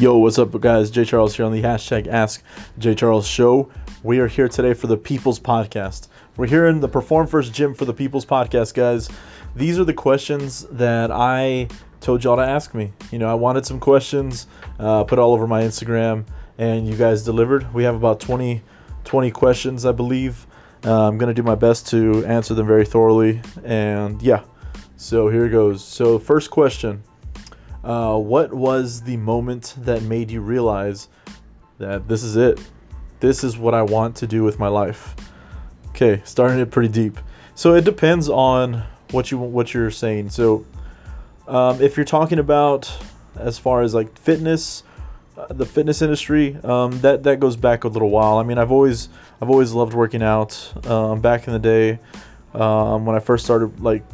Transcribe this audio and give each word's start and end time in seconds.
Yo, 0.00 0.18
what's 0.18 0.40
up, 0.40 0.60
guys? 0.60 0.90
Jay 0.90 1.04
Charles 1.04 1.36
here 1.36 1.46
on 1.46 1.52
the 1.52 1.62
hashtag 1.62 2.08
Ask 2.08 2.42
Jay 2.78 2.96
Charles 2.96 3.28
Show. 3.28 3.70
We 4.02 4.18
are 4.18 4.26
here 4.26 4.48
today 4.48 4.74
for 4.74 4.88
the 4.88 4.96
People's 4.96 5.38
Podcast. 5.38 6.08
We're 6.36 6.48
here 6.48 6.66
in 6.66 6.80
the 6.80 6.88
Perform 6.88 7.28
First 7.28 7.54
Gym 7.54 7.74
for 7.74 7.84
the 7.84 7.94
People's 7.94 8.26
Podcast, 8.26 8.74
guys. 8.74 9.08
These 9.54 9.78
are 9.78 9.84
the 9.84 9.94
questions 9.94 10.66
that 10.72 11.12
I 11.12 11.68
told 12.00 12.24
y'all 12.24 12.34
to 12.34 12.42
ask 12.42 12.74
me. 12.74 12.92
You 13.12 13.20
know, 13.20 13.30
I 13.30 13.34
wanted 13.34 13.66
some 13.66 13.78
questions, 13.78 14.48
uh, 14.80 15.04
put 15.04 15.20
all 15.20 15.32
over 15.32 15.46
my 15.46 15.62
Instagram, 15.62 16.24
and 16.58 16.88
you 16.88 16.96
guys 16.96 17.22
delivered. 17.22 17.72
We 17.72 17.84
have 17.84 17.94
about 17.94 18.18
20, 18.18 18.62
20 19.04 19.30
questions, 19.30 19.86
I 19.86 19.92
believe. 19.92 20.44
Uh, 20.84 21.06
I'm 21.06 21.18
going 21.18 21.32
to 21.32 21.40
do 21.40 21.44
my 21.44 21.54
best 21.54 21.86
to 21.90 22.26
answer 22.26 22.52
them 22.54 22.66
very 22.66 22.84
thoroughly. 22.84 23.40
And 23.62 24.20
yeah, 24.20 24.42
so 24.96 25.28
here 25.28 25.48
goes. 25.48 25.84
So, 25.84 26.18
first 26.18 26.50
question 26.50 27.04
uh, 27.84 28.18
What 28.18 28.52
was 28.52 29.02
the 29.02 29.16
moment 29.16 29.74
that 29.78 30.02
made 30.02 30.30
you 30.30 30.40
realize 30.40 31.08
that 31.78 32.08
this 32.08 32.22
is 32.22 32.36
it? 32.36 32.60
This 33.20 33.44
is 33.44 33.56
what 33.56 33.74
I 33.74 33.82
want 33.82 34.16
to 34.16 34.26
do 34.26 34.42
with 34.42 34.58
my 34.58 34.68
life. 34.68 35.14
Okay, 35.90 36.20
starting 36.24 36.58
it 36.58 36.70
pretty 36.70 36.88
deep. 36.88 37.18
So 37.54 37.74
it 37.74 37.84
depends 37.84 38.28
on 38.28 38.82
what 39.12 39.30
you 39.30 39.38
what 39.38 39.72
you're 39.72 39.90
saying. 39.90 40.30
So 40.30 40.66
um, 41.46 41.80
if 41.80 41.96
you're 41.96 42.04
talking 42.04 42.38
about 42.38 42.90
as 43.36 43.58
far 43.58 43.82
as 43.82 43.94
like 43.94 44.16
fitness, 44.18 44.82
uh, 45.36 45.46
the 45.50 45.66
fitness 45.66 46.02
industry, 46.02 46.56
um, 46.64 46.98
that 47.00 47.22
that 47.22 47.38
goes 47.38 47.56
back 47.56 47.84
a 47.84 47.88
little 47.88 48.10
while. 48.10 48.38
I 48.38 48.42
mean, 48.42 48.58
I've 48.58 48.72
always 48.72 49.08
I've 49.40 49.50
always 49.50 49.72
loved 49.72 49.94
working 49.94 50.22
out. 50.22 50.86
Um, 50.86 51.20
back 51.20 51.46
in 51.46 51.52
the 51.52 51.58
day, 51.58 51.98
um, 52.54 53.06
when 53.06 53.14
I 53.14 53.20
first 53.20 53.44
started, 53.44 53.80
like 53.80 54.04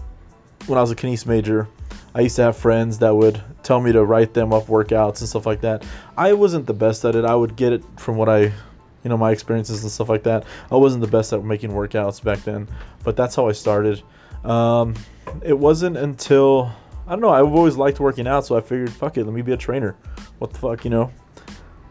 when 0.66 0.78
I 0.78 0.82
was 0.82 0.90
a 0.90 0.96
kines 0.96 1.26
major, 1.26 1.68
I 2.14 2.22
used 2.22 2.36
to 2.36 2.42
have 2.42 2.56
friends 2.56 2.98
that 2.98 3.14
would 3.14 3.42
tell 3.70 3.80
me 3.80 3.92
to 3.92 4.04
write 4.04 4.34
them 4.34 4.52
up 4.52 4.66
workouts 4.66 5.20
and 5.20 5.28
stuff 5.28 5.46
like 5.46 5.60
that. 5.60 5.86
I 6.16 6.32
wasn't 6.32 6.66
the 6.66 6.74
best 6.74 7.04
at 7.04 7.14
it. 7.14 7.24
I 7.24 7.36
would 7.36 7.54
get 7.54 7.72
it 7.72 7.84
from 7.98 8.16
what 8.16 8.28
I 8.28 8.40
you 8.40 9.08
know 9.08 9.16
my 9.16 9.30
experiences 9.30 9.84
and 9.84 9.92
stuff 9.92 10.08
like 10.08 10.24
that. 10.24 10.44
I 10.72 10.74
wasn't 10.74 11.02
the 11.02 11.10
best 11.10 11.32
at 11.32 11.44
making 11.44 11.70
workouts 11.70 12.20
back 12.20 12.40
then, 12.40 12.66
but 13.04 13.16
that's 13.16 13.36
how 13.36 13.48
I 13.48 13.52
started. 13.52 14.02
Um, 14.44 14.96
it 15.44 15.56
wasn't 15.56 15.96
until 15.96 16.72
I 17.06 17.12
don't 17.12 17.20
know. 17.20 17.30
I've 17.30 17.52
always 17.52 17.76
liked 17.76 18.00
working 18.00 18.26
out, 18.26 18.44
so 18.44 18.56
I 18.56 18.60
figured, 18.60 18.90
fuck 18.90 19.16
it, 19.16 19.24
let 19.24 19.32
me 19.32 19.40
be 19.40 19.52
a 19.52 19.56
trainer. 19.56 19.96
What 20.40 20.52
the 20.52 20.58
fuck, 20.58 20.84
you 20.84 20.90
know? 20.90 21.12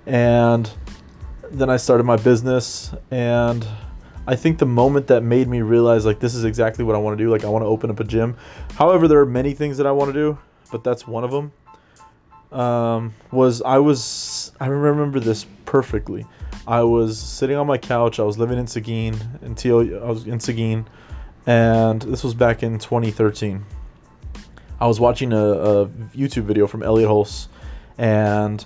And 0.05 0.69
then 1.51 1.69
I 1.69 1.77
started 1.77 2.03
my 2.03 2.17
business, 2.17 2.93
and 3.09 3.65
I 4.27 4.35
think 4.35 4.59
the 4.59 4.65
moment 4.65 5.07
that 5.07 5.23
made 5.23 5.47
me 5.47 5.61
realize 5.61 6.05
like 6.05 6.19
this 6.19 6.35
is 6.35 6.43
exactly 6.43 6.83
what 6.83 6.97
I 6.97 6.99
want 6.99 7.17
to 7.17 7.23
do. 7.23 7.31
Like 7.31 7.45
I 7.45 7.47
want 7.47 7.63
to 7.63 7.67
open 7.67 7.89
up 7.89 8.01
a 8.01 8.03
gym. 8.03 8.35
However, 8.75 9.07
there 9.07 9.19
are 9.19 9.25
many 9.25 9.53
things 9.53 9.77
that 9.77 9.87
I 9.87 9.93
want 9.93 10.09
to 10.09 10.13
do, 10.13 10.37
but 10.73 10.83
that's 10.83 11.07
one 11.07 11.23
of 11.23 11.31
them. 11.31 11.53
Um, 12.51 13.13
was 13.31 13.61
I 13.61 13.77
was 13.77 14.51
I 14.59 14.67
remember 14.67 15.19
this 15.19 15.45
perfectly. 15.65 16.25
I 16.67 16.81
was 16.83 17.19
sitting 17.19 17.55
on 17.55 17.67
my 17.67 17.77
couch. 17.77 18.19
I 18.19 18.23
was 18.23 18.37
living 18.37 18.57
in 18.57 18.67
Seguin 18.67 19.19
until 19.41 19.79
I 19.79 20.09
was 20.09 20.25
in 20.25 20.39
Seguin, 20.39 20.87
and 21.45 22.01
this 22.01 22.23
was 22.23 22.33
back 22.33 22.63
in 22.63 22.79
2013. 22.79 23.63
I 24.81 24.87
was 24.87 24.99
watching 24.99 25.33
a, 25.33 25.37
a 25.37 25.87
YouTube 26.15 26.43
video 26.43 26.65
from 26.67 26.83
Elliot 26.83 27.09
Hulse, 27.09 27.47
and 27.97 28.65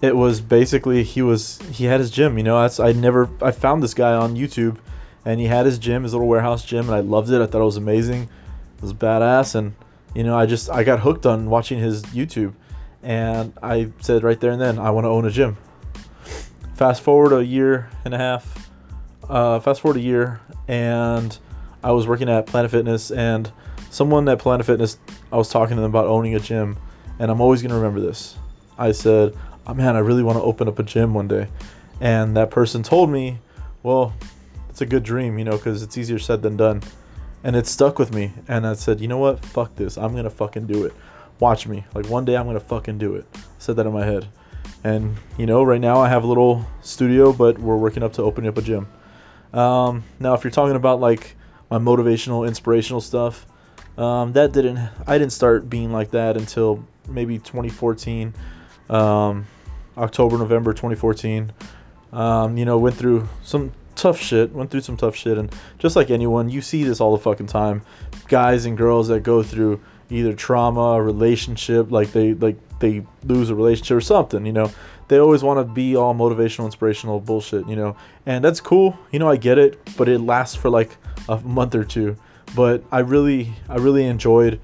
it 0.00 0.16
was 0.16 0.40
basically 0.40 1.04
he 1.04 1.22
was 1.22 1.58
he 1.70 1.84
had 1.84 2.00
his 2.00 2.10
gym. 2.10 2.38
You 2.38 2.44
know, 2.44 2.56
I 2.56 2.92
never 2.92 3.28
I 3.40 3.52
found 3.52 3.82
this 3.82 3.94
guy 3.94 4.14
on 4.14 4.34
YouTube, 4.34 4.78
and 5.24 5.38
he 5.38 5.46
had 5.46 5.64
his 5.64 5.78
gym, 5.78 6.02
his 6.02 6.12
little 6.12 6.28
warehouse 6.28 6.64
gym, 6.64 6.86
and 6.86 6.94
I 6.94 7.00
loved 7.00 7.30
it. 7.30 7.40
I 7.40 7.46
thought 7.46 7.60
it 7.60 7.64
was 7.64 7.76
amazing. 7.76 8.22
It 8.22 8.82
was 8.82 8.92
badass, 8.92 9.54
and 9.54 9.74
you 10.14 10.24
know, 10.24 10.36
I 10.36 10.46
just 10.46 10.70
I 10.70 10.82
got 10.84 11.00
hooked 11.00 11.26
on 11.26 11.48
watching 11.48 11.78
his 11.78 12.02
YouTube, 12.04 12.54
and 13.02 13.52
I 13.62 13.92
said 14.00 14.22
right 14.22 14.38
there 14.38 14.52
and 14.52 14.60
then 14.60 14.78
I 14.78 14.90
want 14.90 15.04
to 15.04 15.08
own 15.08 15.24
a 15.24 15.30
gym 15.30 15.56
fast 16.82 17.02
forward 17.02 17.32
a 17.32 17.44
year 17.44 17.88
and 18.04 18.12
a 18.12 18.18
half, 18.18 18.68
uh, 19.28 19.60
fast 19.60 19.80
forward 19.80 19.98
a 19.98 20.02
year, 20.02 20.40
and 20.66 21.38
I 21.84 21.92
was 21.92 22.08
working 22.08 22.28
at 22.28 22.46
Planet 22.46 22.72
Fitness, 22.72 23.12
and 23.12 23.50
someone 23.90 24.28
at 24.28 24.40
Planet 24.40 24.66
Fitness, 24.66 24.98
I 25.30 25.36
was 25.36 25.48
talking 25.48 25.76
to 25.76 25.80
them 25.80 25.92
about 25.92 26.06
owning 26.06 26.34
a 26.34 26.40
gym, 26.40 26.76
and 27.20 27.30
I'm 27.30 27.40
always 27.40 27.62
gonna 27.62 27.76
remember 27.76 28.00
this. 28.00 28.36
I 28.78 28.90
said, 28.90 29.32
oh, 29.66 29.74
"Man, 29.74 29.94
I 29.94 30.00
really 30.00 30.24
want 30.24 30.38
to 30.38 30.42
open 30.42 30.66
up 30.66 30.80
a 30.80 30.82
gym 30.82 31.14
one 31.14 31.28
day," 31.28 31.46
and 32.00 32.36
that 32.36 32.50
person 32.50 32.82
told 32.82 33.10
me, 33.10 33.38
"Well, 33.84 34.12
it's 34.68 34.80
a 34.80 34.86
good 34.86 35.04
dream, 35.04 35.38
you 35.38 35.44
know, 35.44 35.56
because 35.56 35.84
it's 35.84 35.96
easier 35.96 36.18
said 36.18 36.42
than 36.42 36.56
done," 36.56 36.82
and 37.44 37.54
it 37.54 37.68
stuck 37.68 37.98
with 37.98 38.12
me. 38.12 38.32
And 38.48 38.66
I 38.66 38.74
said, 38.74 39.00
"You 39.00 39.06
know 39.06 39.18
what? 39.18 39.44
Fuck 39.44 39.76
this. 39.76 39.96
I'm 39.96 40.16
gonna 40.16 40.30
fucking 40.30 40.66
do 40.66 40.84
it. 40.84 40.94
Watch 41.42 41.66
me. 41.66 41.84
Like 41.92 42.06
one 42.06 42.24
day 42.24 42.36
I'm 42.36 42.46
gonna 42.46 42.60
fucking 42.60 42.98
do 42.98 43.16
it." 43.16 43.26
Said 43.58 43.74
that 43.74 43.84
in 43.84 43.92
my 43.92 44.04
head. 44.04 44.28
And 44.84 45.16
you 45.36 45.44
know, 45.44 45.64
right 45.64 45.80
now 45.80 46.00
I 46.00 46.08
have 46.08 46.22
a 46.22 46.26
little 46.28 46.64
studio, 46.82 47.32
but 47.32 47.58
we're 47.58 47.76
working 47.76 48.04
up 48.04 48.12
to 48.12 48.22
opening 48.22 48.48
up 48.48 48.58
a 48.58 48.62
gym. 48.62 48.86
Um, 49.52 50.04
now, 50.20 50.34
if 50.34 50.44
you're 50.44 50.52
talking 50.52 50.76
about 50.76 51.00
like 51.00 51.34
my 51.68 51.78
motivational, 51.78 52.46
inspirational 52.46 53.00
stuff, 53.00 53.44
um, 53.98 54.32
that 54.34 54.52
didn't 54.52 54.78
I 55.04 55.18
didn't 55.18 55.32
start 55.32 55.68
being 55.68 55.90
like 55.90 56.12
that 56.12 56.36
until 56.36 56.86
maybe 57.08 57.38
2014, 57.38 58.32
um, 58.88 59.44
October, 59.98 60.38
November 60.38 60.72
2014. 60.72 61.52
Um, 62.12 62.56
you 62.56 62.64
know, 62.64 62.78
went 62.78 62.94
through 62.94 63.28
some 63.42 63.72
tough 63.96 64.20
shit. 64.20 64.52
Went 64.52 64.70
through 64.70 64.82
some 64.82 64.96
tough 64.96 65.16
shit, 65.16 65.38
and 65.38 65.52
just 65.80 65.96
like 65.96 66.08
anyone, 66.08 66.48
you 66.48 66.60
see 66.60 66.84
this 66.84 67.00
all 67.00 67.16
the 67.16 67.22
fucking 67.22 67.48
time. 67.48 67.82
Guys 68.28 68.64
and 68.64 68.78
girls 68.78 69.08
that 69.08 69.24
go 69.24 69.42
through 69.42 69.80
either 70.12 70.34
trauma, 70.34 71.02
relationship, 71.02 71.90
like 71.90 72.12
they 72.12 72.34
like 72.34 72.56
they 72.78 73.04
lose 73.24 73.50
a 73.50 73.54
relationship 73.54 73.96
or 73.96 74.00
something, 74.00 74.44
you 74.46 74.52
know. 74.52 74.70
They 75.08 75.18
always 75.18 75.42
want 75.42 75.58
to 75.58 75.64
be 75.72 75.96
all 75.96 76.14
motivational, 76.14 76.64
inspirational 76.64 77.20
bullshit, 77.20 77.68
you 77.68 77.76
know. 77.76 77.96
And 78.26 78.44
that's 78.44 78.60
cool, 78.60 78.98
you 79.10 79.18
know, 79.18 79.28
I 79.28 79.36
get 79.36 79.58
it, 79.58 79.78
but 79.96 80.08
it 80.08 80.20
lasts 80.20 80.56
for 80.56 80.70
like 80.70 80.96
a 81.28 81.38
month 81.40 81.74
or 81.74 81.84
two. 81.84 82.16
But 82.54 82.84
I 82.92 83.00
really 83.00 83.52
I 83.68 83.76
really 83.76 84.04
enjoyed 84.04 84.60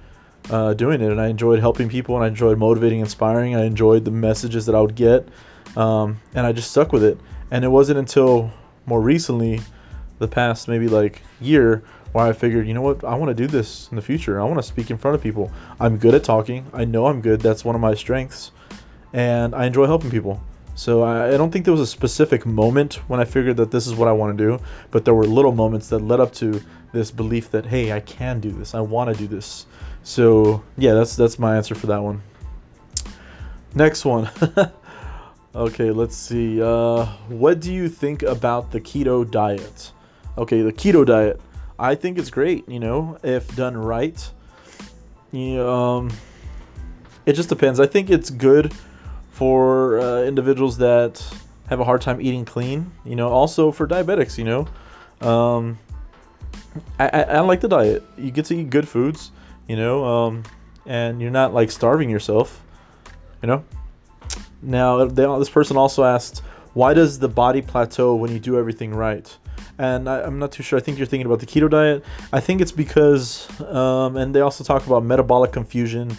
uh, 0.51 0.75
doing 0.75 1.01
it 1.01 1.11
and 1.11 1.21
I 1.21 1.29
enjoyed 1.29 1.61
helping 1.61 1.89
people 1.89 2.15
and 2.17 2.25
I 2.25 2.29
enjoyed 2.29 2.59
motivating, 2.59 3.01
inspiring. 3.01 3.57
I 3.57 3.65
enjoyed 3.65 4.05
the 4.05 4.11
messages 4.11 4.67
that 4.67 4.75
I 4.75 4.81
would 4.81 4.95
get. 4.95 5.29
Um, 5.77 6.21
and 6.35 6.47
I 6.47 6.53
just 6.53 6.71
stuck 6.71 6.93
with 6.93 7.05
it. 7.05 7.19
And 7.51 7.65
it 7.65 7.69
wasn't 7.69 7.99
until 7.99 8.51
more 8.87 9.01
recently, 9.01 9.61
the 10.19 10.29
past 10.29 10.69
maybe 10.69 10.89
like 10.89 11.23
year, 11.41 11.83
where 12.13 12.27
I 12.27 12.33
figured, 12.33 12.67
you 12.67 12.75
know 12.75 12.83
what, 12.83 13.05
I 13.05 13.15
want 13.15 13.31
to 13.31 13.35
do 13.35 13.47
this 13.47 13.89
in 13.91 13.97
the 13.97 14.03
future. 14.03 14.41
I 14.41 14.45
want 14.45 14.57
to 14.59 14.63
speak 14.63 14.91
in 14.91 14.99
front 14.99 15.15
of 15.15 15.23
people. 15.23 15.51
I'm 15.81 15.99
good 15.99 16.15
at 16.15 16.25
talking. 16.25 16.67
I 16.73 16.85
know 16.85 17.07
I'm 17.07 17.21
good. 17.21 17.41
That's 17.41 17.65
one 17.65 17.75
of 17.75 17.81
my 17.81 17.95
strengths. 17.95 18.53
And 19.13 19.55
I 19.55 19.67
enjoy 19.67 19.87
helping 19.87 20.11
people. 20.11 20.41
So 20.79 21.03
I, 21.03 21.35
I 21.35 21.37
don't 21.37 21.51
think 21.51 21.65
there 21.65 21.73
was 21.73 21.81
a 21.81 21.87
specific 21.87 22.47
moment 22.47 22.95
when 23.09 23.19
I 23.19 23.25
figured 23.25 23.57
that 23.57 23.73
this 23.73 23.89
is 23.89 23.97
what 23.97 24.07
I 24.07 24.13
want 24.13 24.39
to 24.39 24.45
do, 24.45 24.63
but 24.93 25.05
there 25.05 25.15
were 25.15 25.25
little 25.25 25.51
moments 25.51 25.89
that 25.89 25.99
led 25.99 26.21
up 26.21 26.33
to 26.35 26.63
this 26.93 27.11
belief 27.11 27.51
that 27.51 27.67
hey, 27.67 27.93
I 27.93 27.99
can 27.99 28.39
do 28.39 28.53
this. 28.53 28.77
I 28.77 28.81
want 28.81 29.13
to 29.13 29.19
do 29.19 29.27
this. 29.27 29.67
So 30.05 30.63
yeah, 30.77 30.95
that's 30.95 31.17
that's 31.17 31.37
my 31.37 31.57
answer 31.57 31.75
for 31.75 31.89
that 31.89 32.01
one. 32.01 32.23
Next 33.75 34.05
one. 34.05 34.31
okay, 35.55 35.91
let's 35.91 36.17
see. 36.17 36.63
Uh, 36.63 37.07
what 37.27 37.59
do 37.59 37.73
you 37.73 37.89
think 37.89 38.23
about 38.23 38.71
the 38.71 38.81
keto 38.81 39.29
diet? 39.29 39.93
Okay, 40.39 40.63
the 40.63 40.73
keto 40.73 41.05
diet. 41.05 41.41
I 41.79 41.95
think 41.95 42.19
it's 42.19 42.31
great, 42.31 42.69
you 42.69 42.81
know, 42.81 43.19
if 43.23 43.55
done 43.55 43.77
right. 43.77 44.31
You 45.31 45.57
know, 45.57 45.73
um, 45.73 46.11
it 47.27 47.35
just 47.35 47.49
depends. 47.49 47.79
I 47.79 47.87
think 47.87 48.11
it's 48.11 48.31
good 48.31 48.75
for 49.31 50.01
uh, 50.01 50.23
individuals 50.23 50.79
that 50.79 51.23
have 51.69 51.81
a 51.81 51.85
hard 51.85 52.01
time 52.01 52.21
eating 52.21 52.45
clean. 52.45 52.91
You 53.05 53.15
know, 53.15 53.29
also 53.29 53.71
for 53.71 53.87
diabetics. 53.87 54.39
You 54.39 54.45
know, 54.45 54.69
um, 55.21 55.79
I, 56.99 57.09
I, 57.09 57.23
I, 57.23 57.41
like 57.41 57.61
the 57.61 57.69
diet. 57.69 58.03
You 58.17 58.31
get 58.31 58.47
to 58.47 58.57
eat 58.57 58.71
good 58.71 58.89
foods. 58.89 59.31
You 59.69 59.77
know, 59.77 60.05
um, 60.05 60.43
and 60.87 61.21
you're 61.21 61.31
not 61.31 61.55
like 61.55 61.71
starving 61.71 62.11
yourself. 62.11 62.63
You 63.43 63.49
know. 63.49 63.65
Now, 64.63 65.05
they, 65.05 65.25
this 65.39 65.51
person 65.51 65.77
also 65.77 66.03
asked, 66.03 66.41
why 66.75 66.95
does 66.95 67.19
the 67.19 67.29
body 67.29 67.63
plateau 67.63 68.17
when 68.17 68.33
you 68.33 68.41
do 68.41 68.59
everything 68.59 68.93
right? 68.93 69.37
And 69.79 70.09
I, 70.09 70.27
am 70.27 70.39
not 70.39 70.53
too 70.53 70.63
sure. 70.63 70.79
I 70.79 70.83
think 70.83 70.99
you're 70.99 71.07
thinking 71.07 71.27
about 71.27 71.41
the 71.41 71.47
keto 71.47 71.71
diet. 71.71 72.05
I 72.33 72.41
think 72.41 72.61
it's 72.61 72.73
because, 72.73 73.49
um, 73.63 74.17
and 74.17 74.35
they 74.35 74.41
also 74.41 74.65
talk 74.65 74.87
about 74.87 75.05
metabolic 75.05 75.53
confusion 75.53 76.17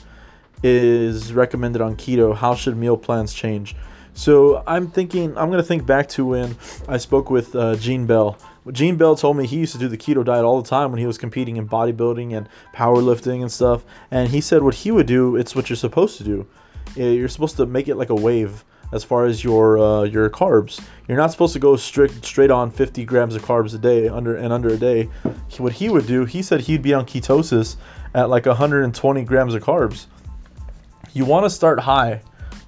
is 0.63 1.33
recommended 1.33 1.81
on 1.81 1.95
keto. 1.95 2.35
How 2.35 2.55
should 2.55 2.77
meal 2.77 2.97
plans 2.97 3.33
change? 3.33 3.75
So 4.13 4.63
I'm 4.67 4.87
thinking, 4.87 5.37
I'm 5.37 5.49
gonna 5.49 5.63
think 5.63 5.85
back 5.85 6.09
to 6.09 6.25
when 6.25 6.55
I 6.87 6.97
spoke 6.97 7.29
with 7.29 7.55
uh, 7.55 7.75
Gene 7.75 8.05
Bell. 8.05 8.37
Gene 8.71 8.97
Bell 8.97 9.15
told 9.15 9.37
me 9.37 9.45
he 9.45 9.57
used 9.57 9.73
to 9.73 9.79
do 9.79 9.87
the 9.87 9.97
keto 9.97 10.23
diet 10.23 10.43
all 10.43 10.61
the 10.61 10.67
time 10.67 10.91
when 10.91 10.99
he 10.99 11.05
was 11.05 11.17
competing 11.17 11.57
in 11.57 11.67
bodybuilding 11.67 12.35
and 12.35 12.49
powerlifting 12.73 13.41
and 13.41 13.51
stuff. 13.51 13.83
And 14.11 14.27
he 14.27 14.41
said 14.41 14.61
what 14.61 14.73
he 14.73 14.91
would 14.91 15.07
do, 15.07 15.35
it's 15.35 15.55
what 15.55 15.69
you're 15.69 15.77
supposed 15.77 16.17
to 16.17 16.23
do. 16.23 16.47
You're 16.95 17.29
supposed 17.29 17.55
to 17.57 17.65
make 17.65 17.87
it 17.87 17.95
like 17.95 18.09
a 18.09 18.15
wave 18.15 18.65
as 18.91 19.03
far 19.03 19.25
as 19.25 19.43
your 19.43 19.77
uh, 19.77 20.03
your 20.03 20.29
carbs. 20.29 20.81
You're 21.07 21.17
not 21.17 21.31
supposed 21.31 21.53
to 21.53 21.59
go 21.59 21.75
strict 21.75 22.23
straight 22.25 22.51
on 22.51 22.69
50 22.71 23.03
grams 23.05 23.35
of 23.35 23.43
carbs 23.43 23.73
a 23.73 23.77
day 23.77 24.07
under 24.07 24.35
and 24.35 24.53
under 24.53 24.69
a 24.69 24.77
day. 24.77 25.09
What 25.57 25.73
he 25.73 25.89
would 25.89 26.07
do, 26.07 26.25
he 26.25 26.41
said 26.41 26.61
he'd 26.61 26.81
be 26.81 26.93
on 26.93 27.05
ketosis 27.05 27.75
at 28.13 28.29
like 28.29 28.45
120 28.45 29.23
grams 29.23 29.53
of 29.53 29.63
carbs. 29.63 30.05
You 31.13 31.25
want 31.25 31.45
to 31.45 31.49
start 31.49 31.79
high 31.79 32.21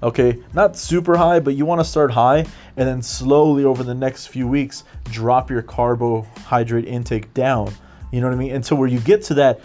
Okay, 0.04 0.40
not 0.56 0.76
super 0.76 1.16
high, 1.16 1.40
but 1.40 1.54
you 1.54 1.66
want 1.66 1.80
to 1.80 1.86
start 1.86 2.10
high 2.10 2.40
and 2.76 2.88
then 2.88 3.04
slowly 3.04 3.66
over 3.66 3.84
the 3.84 3.94
next 3.94 4.28
few 4.28 4.48
weeks 4.48 4.84
drop 5.06 5.52
your 5.52 5.62
carbohydrate 5.62 6.86
intake 6.86 7.32
down. 7.36 7.72
You 8.12 8.20
know 8.22 8.28
what 8.28 8.34
I 8.34 8.38
mean? 8.38 8.56
Until 8.56 8.78
where 8.78 8.88
you 8.88 9.00
get 9.00 9.22
to 9.26 9.36
that 9.36 9.62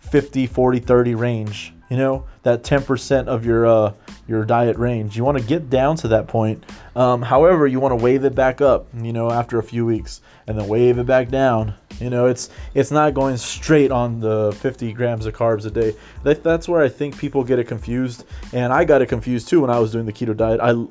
50, 0.00 0.46
40, 0.46 0.78
30 0.78 1.14
range, 1.16 1.74
you 1.90 1.96
know, 1.96 2.24
that 2.44 2.62
10% 2.62 3.26
of 3.26 3.44
your 3.44 3.66
uh, 3.66 3.92
your 4.28 4.44
diet 4.44 4.78
range. 4.78 5.16
You 5.16 5.24
want 5.24 5.38
to 5.38 5.44
get 5.44 5.68
down 5.68 5.96
to 5.96 6.08
that 6.08 6.28
point. 6.28 6.64
Um, 6.94 7.20
however, 7.20 7.66
you 7.66 7.80
want 7.80 7.98
to 7.98 8.02
wave 8.02 8.24
it 8.24 8.34
back 8.34 8.60
up, 8.60 8.86
you 8.94 9.12
know, 9.12 9.30
after 9.30 9.58
a 9.58 9.62
few 9.62 9.84
weeks 9.84 10.20
and 10.46 10.58
then 10.58 10.68
wave 10.68 10.98
it 10.98 11.06
back 11.06 11.28
down. 11.28 11.74
You 11.98 12.08
know, 12.08 12.26
it's 12.26 12.48
it's 12.74 12.92
not 12.92 13.12
going 13.12 13.36
straight 13.36 13.90
on 13.90 14.20
the 14.20 14.56
50 14.60 14.92
grams 14.92 15.26
of 15.26 15.34
carbs 15.34 15.66
a 15.66 15.70
day. 15.70 15.94
That, 16.22 16.42
that's 16.44 16.68
where 16.68 16.80
I 16.80 16.88
think 16.88 17.18
people 17.18 17.42
get 17.42 17.58
it 17.58 17.64
confused, 17.64 18.24
and 18.52 18.72
I 18.72 18.84
got 18.84 19.02
it 19.02 19.06
confused 19.06 19.48
too 19.48 19.60
when 19.60 19.70
I 19.70 19.78
was 19.80 19.90
doing 19.92 20.06
the 20.06 20.12
keto 20.12 20.34
diet. 20.34 20.60
I 20.62 20.86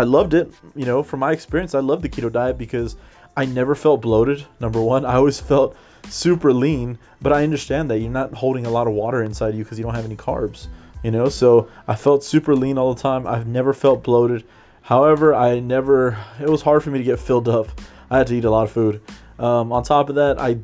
I 0.00 0.04
loved 0.04 0.34
it, 0.34 0.52
you 0.76 0.86
know, 0.86 1.02
from 1.02 1.18
my 1.18 1.32
experience, 1.32 1.74
I 1.74 1.80
love 1.80 2.02
the 2.02 2.08
keto 2.08 2.30
diet 2.30 2.56
because 2.56 2.94
I 3.36 3.44
never 3.44 3.74
felt 3.74 4.00
bloated. 4.00 4.46
Number 4.60 4.80
one, 4.80 5.04
I 5.04 5.14
always 5.14 5.40
felt 5.40 5.76
super 6.08 6.52
lean, 6.52 6.98
but 7.20 7.32
I 7.32 7.42
understand 7.42 7.90
that 7.90 7.98
you're 7.98 8.10
not 8.10 8.34
holding 8.34 8.66
a 8.66 8.70
lot 8.70 8.86
of 8.86 8.92
water 8.92 9.22
inside 9.22 9.54
you 9.54 9.64
because 9.64 9.78
you 9.78 9.84
don't 9.84 9.94
have 9.94 10.04
any 10.04 10.16
carbs, 10.16 10.68
you 11.02 11.10
know. 11.10 11.28
So 11.28 11.68
I 11.86 11.94
felt 11.94 12.24
super 12.24 12.54
lean 12.54 12.78
all 12.78 12.94
the 12.94 13.00
time. 13.00 13.26
I've 13.26 13.46
never 13.46 13.72
felt 13.72 14.02
bloated. 14.02 14.44
However, 14.82 15.34
I 15.34 15.60
never. 15.60 16.18
It 16.40 16.48
was 16.48 16.62
hard 16.62 16.82
for 16.82 16.90
me 16.90 16.98
to 16.98 17.04
get 17.04 17.18
filled 17.18 17.48
up. 17.48 17.68
I 18.10 18.18
had 18.18 18.26
to 18.28 18.36
eat 18.36 18.44
a 18.44 18.50
lot 18.50 18.64
of 18.64 18.72
food. 18.72 19.00
Um, 19.38 19.72
on 19.72 19.82
top 19.82 20.08
of 20.08 20.14
that, 20.16 20.40
I 20.40 20.58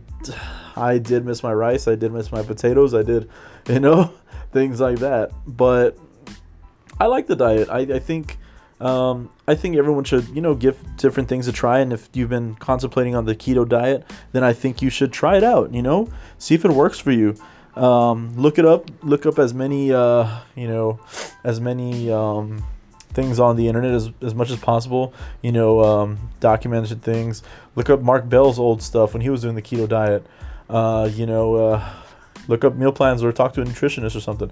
I 0.77 0.99
did 0.99 1.25
miss 1.25 1.43
my 1.43 1.53
rice. 1.53 1.87
I 1.87 1.95
did 1.95 2.13
miss 2.13 2.33
my 2.33 2.43
potatoes. 2.43 2.95
I 2.95 3.03
did, 3.03 3.29
you 3.69 3.81
know, 3.81 4.13
things 4.53 4.81
like 4.81 4.99
that. 5.01 5.33
But 5.47 5.99
I 7.01 7.07
like 7.07 7.27
the 7.27 7.37
diet. 7.37 7.69
I, 7.69 7.81
I 7.81 7.99
think 7.99 8.39
um, 8.81 9.31
I 9.47 9.55
think 9.55 9.77
everyone 9.77 10.05
should, 10.05 10.29
you 10.29 10.41
know, 10.41 10.55
give 10.55 10.77
different 10.97 11.29
things 11.29 11.49
a 11.49 11.53
try. 11.53 11.79
And 11.79 11.93
if 11.93 12.09
you've 12.13 12.29
been 12.29 12.55
contemplating 12.57 13.15
on 13.15 13.25
the 13.25 13.35
keto 13.35 13.69
diet, 13.69 14.05
then 14.33 14.43
I 14.43 14.53
think 14.53 14.83
you 14.83 14.91
should 14.91 15.13
try 15.13 15.37
it 15.37 15.45
out. 15.45 15.73
You 15.73 15.83
know, 15.83 16.09
see 16.39 16.55
if 16.55 16.65
it 16.65 16.71
works 16.71 16.99
for 16.99 17.13
you. 17.13 17.35
Um, 17.77 18.37
look 18.37 18.59
it 18.59 18.65
up. 18.65 18.91
Look 19.03 19.27
up 19.27 19.39
as 19.39 19.55
many, 19.55 19.93
uh, 19.93 20.29
you 20.55 20.69
know, 20.69 21.01
as 21.45 21.61
many 21.61 22.11
um, 22.11 22.65
things 23.13 23.41
on 23.41 23.57
the 23.57 23.69
internet 23.69 23.93
as, 23.93 24.11
as 24.23 24.35
much 24.35 24.51
as 24.51 24.59
possible. 24.59 25.15
You 25.43 25.53
know, 25.53 25.81
um, 25.83 26.31
documented 26.41 27.03
things. 27.03 27.43
Look 27.77 27.91
up 27.91 28.03
Mark 28.03 28.29
Bell's 28.29 28.59
old 28.59 28.83
stuff 28.83 29.13
when 29.15 29.23
he 29.23 29.31
was 29.31 29.43
doing 29.43 29.55
the 29.55 29.63
keto 29.63 29.89
diet. 29.89 30.27
Uh, 30.69 31.11
you 31.13 31.27
know, 31.27 31.55
uh, 31.55 31.93
look 32.49 32.65
up 32.65 32.75
meal 32.75 32.93
plans 32.93 33.23
or 33.23 33.33
talk 33.33 33.53
to 33.55 33.63
a 33.63 33.65
nutritionist 33.65 34.17
or 34.17 34.21
something. 34.21 34.51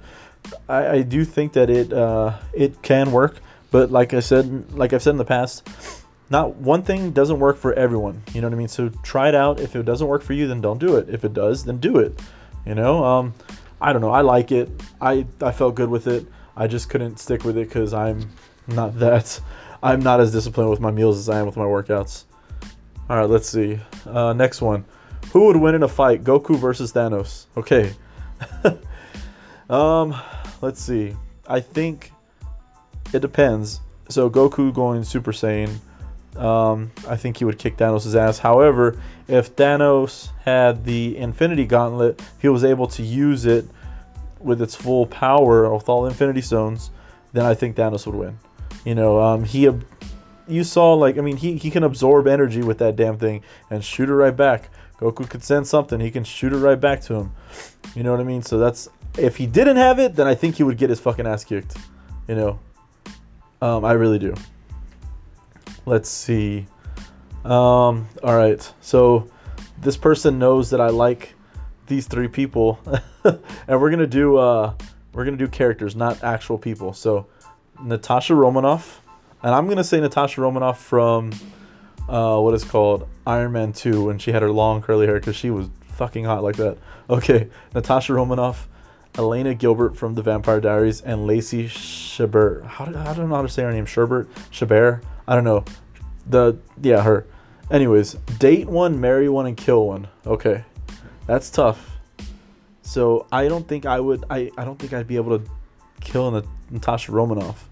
I, 0.68 0.88
I 0.88 1.02
do 1.02 1.24
think 1.24 1.52
that 1.54 1.70
it 1.70 1.92
uh, 1.92 2.38
it 2.52 2.82
can 2.82 3.12
work. 3.12 3.40
But 3.72 3.90
like 3.90 4.14
I 4.14 4.20
said, 4.20 4.72
like 4.74 4.92
I've 4.92 5.02
said 5.02 5.10
in 5.10 5.16
the 5.16 5.24
past, 5.24 5.68
not 6.30 6.54
one 6.56 6.82
thing 6.82 7.10
doesn't 7.10 7.40
work 7.40 7.56
for 7.56 7.72
everyone. 7.72 8.22
You 8.32 8.42
know 8.42 8.46
what 8.46 8.54
I 8.54 8.58
mean? 8.58 8.68
So 8.68 8.90
try 9.02 9.28
it 9.28 9.34
out. 9.34 9.58
If 9.58 9.74
it 9.74 9.84
doesn't 9.84 10.06
work 10.06 10.22
for 10.22 10.34
you, 10.34 10.46
then 10.46 10.60
don't 10.60 10.78
do 10.78 10.96
it. 10.96 11.08
If 11.08 11.24
it 11.24 11.32
does, 11.32 11.64
then 11.64 11.78
do 11.78 11.98
it. 11.98 12.20
You 12.66 12.74
know, 12.76 13.02
um, 13.02 13.34
I 13.80 13.92
don't 13.92 14.02
know. 14.02 14.10
I 14.10 14.20
like 14.20 14.52
it. 14.52 14.70
I 15.00 15.26
I 15.40 15.50
felt 15.50 15.74
good 15.74 15.88
with 15.88 16.06
it. 16.06 16.26
I 16.56 16.66
just 16.66 16.90
couldn't 16.90 17.18
stick 17.18 17.44
with 17.44 17.56
it 17.56 17.68
because 17.68 17.92
I'm 17.92 18.30
not 18.68 18.98
that. 19.00 19.40
I'm 19.82 20.00
not 20.00 20.20
as 20.20 20.30
disciplined 20.32 20.70
with 20.70 20.80
my 20.80 20.92
meals 20.92 21.18
as 21.18 21.28
I 21.28 21.40
am 21.40 21.46
with 21.46 21.56
my 21.56 21.64
workouts. 21.64 22.24
All 23.10 23.16
right, 23.16 23.28
let's 23.28 23.48
see. 23.48 23.80
Uh, 24.06 24.32
next 24.32 24.60
one. 24.62 24.84
Who 25.32 25.46
would 25.46 25.56
win 25.56 25.74
in 25.74 25.82
a 25.82 25.88
fight, 25.88 26.24
Goku 26.24 26.56
versus 26.56 26.92
Thanos? 26.92 27.46
Okay. 27.56 27.94
um, 29.70 30.14
let's 30.60 30.80
see. 30.80 31.16
I 31.48 31.60
think 31.60 32.12
it 33.12 33.20
depends. 33.20 33.80
So 34.08 34.28
Goku 34.28 34.72
going 34.74 35.04
Super 35.04 35.32
Saiyan, 35.32 35.78
um, 36.36 36.90
I 37.08 37.16
think 37.16 37.36
he 37.36 37.44
would 37.44 37.58
kick 37.58 37.76
Thanos' 37.76 38.14
ass. 38.14 38.38
However, 38.38 39.00
if 39.28 39.54
Thanos 39.56 40.30
had 40.44 40.84
the 40.84 41.16
Infinity 41.16 41.66
Gauntlet, 41.66 42.22
he 42.40 42.48
was 42.48 42.64
able 42.64 42.86
to 42.88 43.02
use 43.02 43.44
it 43.46 43.66
with 44.40 44.60
its 44.60 44.74
full 44.74 45.06
power 45.06 45.72
with 45.72 45.88
all 45.88 46.06
Infinity 46.06 46.40
Stones, 46.40 46.90
then 47.32 47.44
I 47.44 47.54
think 47.54 47.76
Thanos 47.76 48.06
would 48.06 48.14
win. 48.14 48.38
You 48.84 48.94
know, 48.94 49.20
um, 49.20 49.44
he, 49.44 49.70
you 50.48 50.64
saw 50.64 50.94
like 50.94 51.18
I 51.18 51.20
mean 51.20 51.36
he 51.36 51.56
he 51.56 51.70
can 51.70 51.84
absorb 51.84 52.26
energy 52.26 52.62
with 52.62 52.78
that 52.78 52.96
damn 52.96 53.18
thing 53.18 53.42
and 53.70 53.84
shoot 53.84 54.08
it 54.08 54.14
right 54.14 54.36
back. 54.36 54.70
Goku 54.98 55.28
could 55.28 55.42
send 55.42 55.66
something, 55.66 56.00
he 56.00 56.10
can 56.10 56.24
shoot 56.24 56.52
it 56.52 56.58
right 56.58 56.80
back 56.80 57.00
to 57.02 57.14
him. 57.14 57.32
You 57.94 58.02
know 58.02 58.10
what 58.10 58.20
I 58.20 58.24
mean? 58.24 58.42
So 58.42 58.58
that's 58.58 58.88
if 59.18 59.36
he 59.36 59.46
didn't 59.46 59.76
have 59.76 59.98
it, 59.98 60.16
then 60.16 60.26
I 60.26 60.34
think 60.34 60.56
he 60.56 60.62
would 60.62 60.78
get 60.78 60.90
his 60.90 61.00
fucking 61.00 61.26
ass 61.26 61.44
kicked. 61.44 61.76
You 62.28 62.34
know, 62.34 62.58
um, 63.62 63.84
I 63.84 63.92
really 63.92 64.18
do. 64.18 64.34
Let's 65.86 66.08
see. 66.08 66.66
Um, 67.44 68.08
all 68.22 68.36
right. 68.36 68.72
So 68.80 69.30
this 69.80 69.96
person 69.96 70.38
knows 70.38 70.68
that 70.70 70.80
I 70.80 70.88
like 70.88 71.34
these 71.86 72.06
three 72.06 72.28
people, 72.28 72.80
and 73.24 73.80
we're 73.80 73.90
gonna 73.90 74.06
do 74.06 74.36
uh, 74.36 74.74
we're 75.12 75.24
gonna 75.24 75.36
do 75.36 75.48
characters, 75.48 75.94
not 75.94 76.22
actual 76.24 76.58
people. 76.58 76.92
So 76.92 77.26
Natasha 77.80 78.34
Romanoff, 78.34 79.00
and 79.42 79.54
I'm 79.54 79.68
gonna 79.68 79.84
say 79.84 80.00
Natasha 80.00 80.40
Romanoff 80.40 80.82
from 80.82 81.32
uh, 82.08 82.38
what 82.40 82.54
is 82.54 82.64
called 82.64 83.08
Iron 83.26 83.52
Man 83.52 83.72
2 83.72 84.06
when 84.06 84.18
she 84.18 84.32
had 84.32 84.42
her 84.42 84.50
long 84.50 84.82
curly 84.82 85.06
hair 85.06 85.20
because 85.20 85.36
she 85.36 85.50
was 85.50 85.68
fucking 85.94 86.24
hot 86.24 86.42
like 86.42 86.56
that. 86.56 86.78
Okay, 87.08 87.48
Natasha 87.74 88.12
Romanoff, 88.12 88.68
Elena 89.18 89.54
Gilbert 89.54 89.96
from 89.96 90.14
The 90.14 90.22
Vampire 90.22 90.60
Diaries, 90.60 91.02
and 91.02 91.26
Lacey 91.26 91.68
Chabert. 91.68 92.64
How 92.64 92.86
do, 92.86 92.96
I 92.96 93.14
don't 93.14 93.28
know 93.28 93.34
how 93.36 93.42
to 93.42 93.48
say 93.48 93.62
her 93.62 93.72
name. 93.72 93.84
Sherbert? 93.84 94.26
Chabert? 94.50 95.02
I 95.28 95.34
don't 95.34 95.44
know. 95.44 95.64
The 96.28 96.56
yeah, 96.80 97.02
her. 97.02 97.26
Anyways, 97.70 98.14
date 98.38 98.68
one, 98.68 99.00
marry 99.00 99.28
one, 99.28 99.46
and 99.46 99.56
kill 99.56 99.86
one. 99.86 100.08
Okay, 100.26 100.64
that's 101.26 101.50
tough. 101.50 101.90
So 102.82 103.26
I 103.32 103.48
don't 103.48 103.66
think 103.66 103.86
I 103.86 104.00
would. 104.00 104.24
I, 104.30 104.50
I 104.56 104.64
don't 104.64 104.78
think 104.78 104.92
I'd 104.92 105.06
be 105.06 105.16
able 105.16 105.38
to 105.38 105.50
kill 106.00 106.30
Natasha 106.70 107.12
Romanoff. 107.12 107.68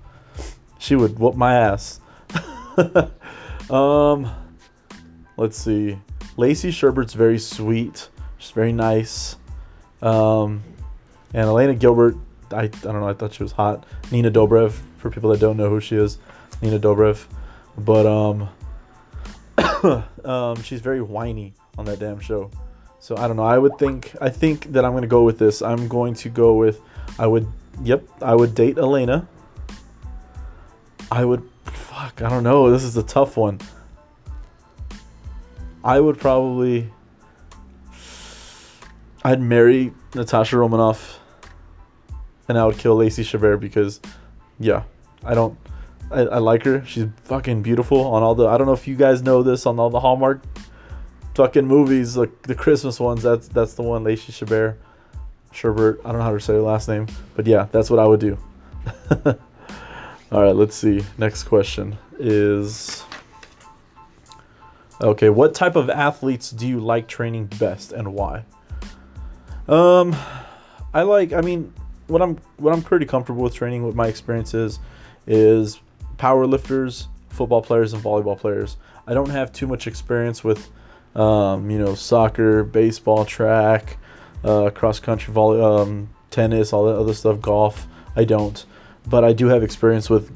She 0.79 0.97
would 0.97 1.19
whoop 1.19 1.37
my 1.37 1.55
ass. 1.55 2.01
um, 3.71 4.31
let's 5.37 5.59
see. 5.59 5.99
Lacey 6.37 6.71
Sherbert's 6.71 7.13
very 7.13 7.39
sweet. 7.39 8.09
She's 8.39 8.53
very 8.53 8.73
nice. 8.73 9.37
Um, 10.01 10.63
and 11.35 11.45
Elena 11.45 11.75
Gilbert, 11.75 12.17
I, 12.51 12.63
I 12.63 12.67
don't 12.67 13.01
know, 13.01 13.09
I 13.09 13.15
thought 13.15 13.35
she 13.35 13.43
was 13.43 13.53
hot. 13.53 13.87
Nina 14.11 14.31
Dobrev, 14.31 14.73
for 14.99 15.11
people 15.11 15.31
that 15.31 15.41
don't 15.41 15.57
know 15.57 15.69
who 15.69 15.81
she 15.81 15.97
is, 15.97 16.19
Nina 16.61 16.79
Dobrev. 16.79 17.25
But 17.79 18.07
um, 18.07 18.49
um, 20.25 20.63
she's 20.63 20.81
very 20.81 21.01
whiny 21.01 21.55
on 21.79 21.85
that 21.87 21.99
damn 21.99 22.21
show. 22.21 22.51
So 22.99 23.17
I 23.17 23.27
don't 23.29 23.37
know. 23.37 23.45
I 23.45 23.57
would 23.57 23.79
think 23.79 24.15
I 24.21 24.29
think 24.29 24.73
that 24.73 24.85
I'm 24.85 24.93
gonna 24.93 25.07
go 25.07 25.23
with 25.23 25.39
this. 25.39 25.63
I'm 25.63 25.89
going 25.89 26.15
to 26.15 26.29
go 26.29 26.55
with 26.55 26.81
I 27.19 27.27
would 27.27 27.47
yep, 27.83 28.07
I 28.21 28.35
would 28.35 28.55
date 28.55 28.77
Elena. 28.77 29.27
I 31.11 31.25
would 31.25 31.49
fuck, 31.65 32.23
I 32.23 32.29
don't 32.29 32.45
know. 32.45 32.71
This 32.71 32.85
is 32.85 32.97
a 32.97 33.03
tough 33.03 33.37
one. 33.37 33.61
I 35.83 35.99
would 35.99 36.19
probably 36.19 36.93
I'd 39.25 39.41
marry 39.41 39.93
Natasha 40.15 40.59
Romanoff 40.59 41.20
and 42.51 42.59
I 42.59 42.67
would 42.67 42.79
kill 42.79 42.97
Lacey 42.97 43.23
Chabert 43.23 43.61
because 43.61 44.01
yeah, 44.59 44.83
I 45.25 45.35
don't 45.35 45.57
I, 46.11 46.23
I 46.23 46.39
like 46.39 46.65
her. 46.65 46.85
She's 46.85 47.07
fucking 47.25 47.63
beautiful 47.63 48.01
on 48.01 48.23
all 48.23 48.35
the 48.35 48.47
I 48.47 48.59
don't 48.59 48.67
know 48.67 48.73
if 48.73 48.89
you 48.89 48.97
guys 48.97 49.23
know 49.23 49.43
this 49.43 49.67
on 49.67 49.79
all 49.79 49.89
the 49.89 50.01
Hallmark 50.01 50.43
fucking 51.35 51.67
movies, 51.67 52.17
like 52.17 52.43
the 52.43 52.55
Christmas 52.55 52.99
ones, 52.99 53.23
that's 53.23 53.49
that's 53.49 53.75
the 53.75 53.83
one, 53.83 54.05
Lacey 54.05 54.33
Chabert. 54.33 54.77
Sherbert, 55.53 56.01
I 56.05 56.11
don't 56.11 56.19
know 56.19 56.25
how 56.25 56.33
to 56.33 56.41
say 56.41 56.53
her 56.55 56.61
last 56.61 56.89
name, 56.89 57.07
but 57.35 57.47
yeah, 57.47 57.67
that's 57.73 57.91
what 57.91 57.99
I 57.99 58.07
would 58.07 58.21
do. 58.21 58.39
all 59.27 60.43
right, 60.43 60.55
let's 60.55 60.77
see. 60.77 61.05
Next 61.19 61.45
question 61.45 61.97
is 62.19 63.05
Okay, 65.01 65.31
what 65.31 65.55
type 65.55 65.77
of 65.77 65.89
athletes 65.89 66.51
do 66.51 66.69
you 66.69 66.79
like 66.79 67.09
training 67.09 67.47
best 67.59 67.93
and 67.93 68.13
why? 68.13 68.45
Um, 69.67 70.15
I 70.93 71.03
like. 71.03 71.33
I 71.33 71.41
mean, 71.41 71.73
what 72.11 72.21
I'm 72.21 72.37
what 72.57 72.73
I'm 72.75 72.83
pretty 72.83 73.07
comfortable 73.07 73.43
with 73.43 73.55
training. 73.55 73.85
with 73.85 73.95
my 73.95 74.09
experiences 74.09 74.81
is, 75.27 75.81
power 76.19 76.47
lifters, 76.47 77.09
football 77.29 77.63
players, 77.63 77.93
and 77.93 78.03
volleyball 78.03 78.39
players. 78.39 78.77
I 79.07 79.15
don't 79.15 79.31
have 79.31 79.53
too 79.53 79.67
much 79.67 79.87
experience 79.87 80.45
with, 80.45 80.71
um, 81.15 81.71
you 81.71 81.79
know, 81.79 81.95
soccer, 81.95 82.65
baseball, 82.65 83.25
track, 83.25 83.97
uh, 84.45 84.71
cross 84.71 85.01
country, 85.01 85.33
volley, 85.33 85.61
um, 85.61 86.11
tennis, 86.31 86.73
all 86.73 86.85
that 86.87 86.97
other 86.97 87.15
stuff, 87.15 87.41
golf. 87.41 87.87
I 88.17 88.25
don't, 88.25 88.65
but 89.07 89.25
I 89.25 89.33
do 89.33 89.47
have 89.47 89.63
experience 89.63 90.11
with 90.11 90.31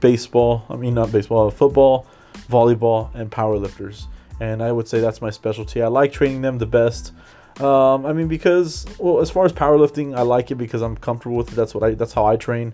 baseball. 0.00 0.64
I 0.68 0.76
mean, 0.76 0.94
not 0.94 1.10
baseball, 1.10 1.50
football, 1.50 2.06
volleyball, 2.50 3.14
and 3.14 3.30
power 3.30 3.56
lifters. 3.56 4.06
And 4.40 4.62
I 4.62 4.72
would 4.72 4.88
say 4.88 5.00
that's 5.00 5.22
my 5.22 5.30
specialty. 5.30 5.82
I 5.82 5.88
like 5.88 6.12
training 6.12 6.42
them 6.42 6.58
the 6.58 6.66
best. 6.66 7.12
Um, 7.60 8.04
I 8.04 8.12
mean, 8.12 8.26
because 8.28 8.84
well, 8.98 9.20
as 9.20 9.30
far 9.30 9.44
as 9.44 9.52
powerlifting, 9.52 10.16
I 10.16 10.22
like 10.22 10.50
it 10.50 10.56
because 10.56 10.82
I'm 10.82 10.96
comfortable 10.96 11.36
with 11.36 11.52
it. 11.52 11.54
That's 11.54 11.74
what 11.74 11.84
I. 11.84 11.94
That's 11.94 12.12
how 12.12 12.26
I 12.26 12.36
train. 12.36 12.72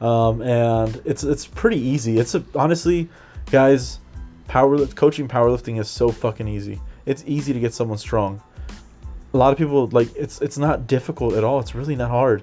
um, 0.00 0.42
and 0.42 1.00
it's 1.04 1.22
it's 1.22 1.46
pretty 1.46 1.78
easy. 1.78 2.18
It's 2.18 2.34
a, 2.34 2.44
honestly, 2.54 3.08
guys, 3.50 4.00
power 4.48 4.84
coaching 4.88 5.28
powerlifting 5.28 5.78
is 5.78 5.88
so 5.88 6.10
fucking 6.10 6.48
easy. 6.48 6.80
It's 7.06 7.22
easy 7.26 7.52
to 7.52 7.60
get 7.60 7.72
someone 7.72 7.98
strong. 7.98 8.42
A 9.34 9.36
lot 9.36 9.52
of 9.52 9.58
people 9.58 9.86
like 9.88 10.08
it's 10.16 10.40
it's 10.40 10.58
not 10.58 10.86
difficult 10.86 11.34
at 11.34 11.44
all. 11.44 11.60
It's 11.60 11.74
really 11.74 11.96
not 11.96 12.10
hard. 12.10 12.42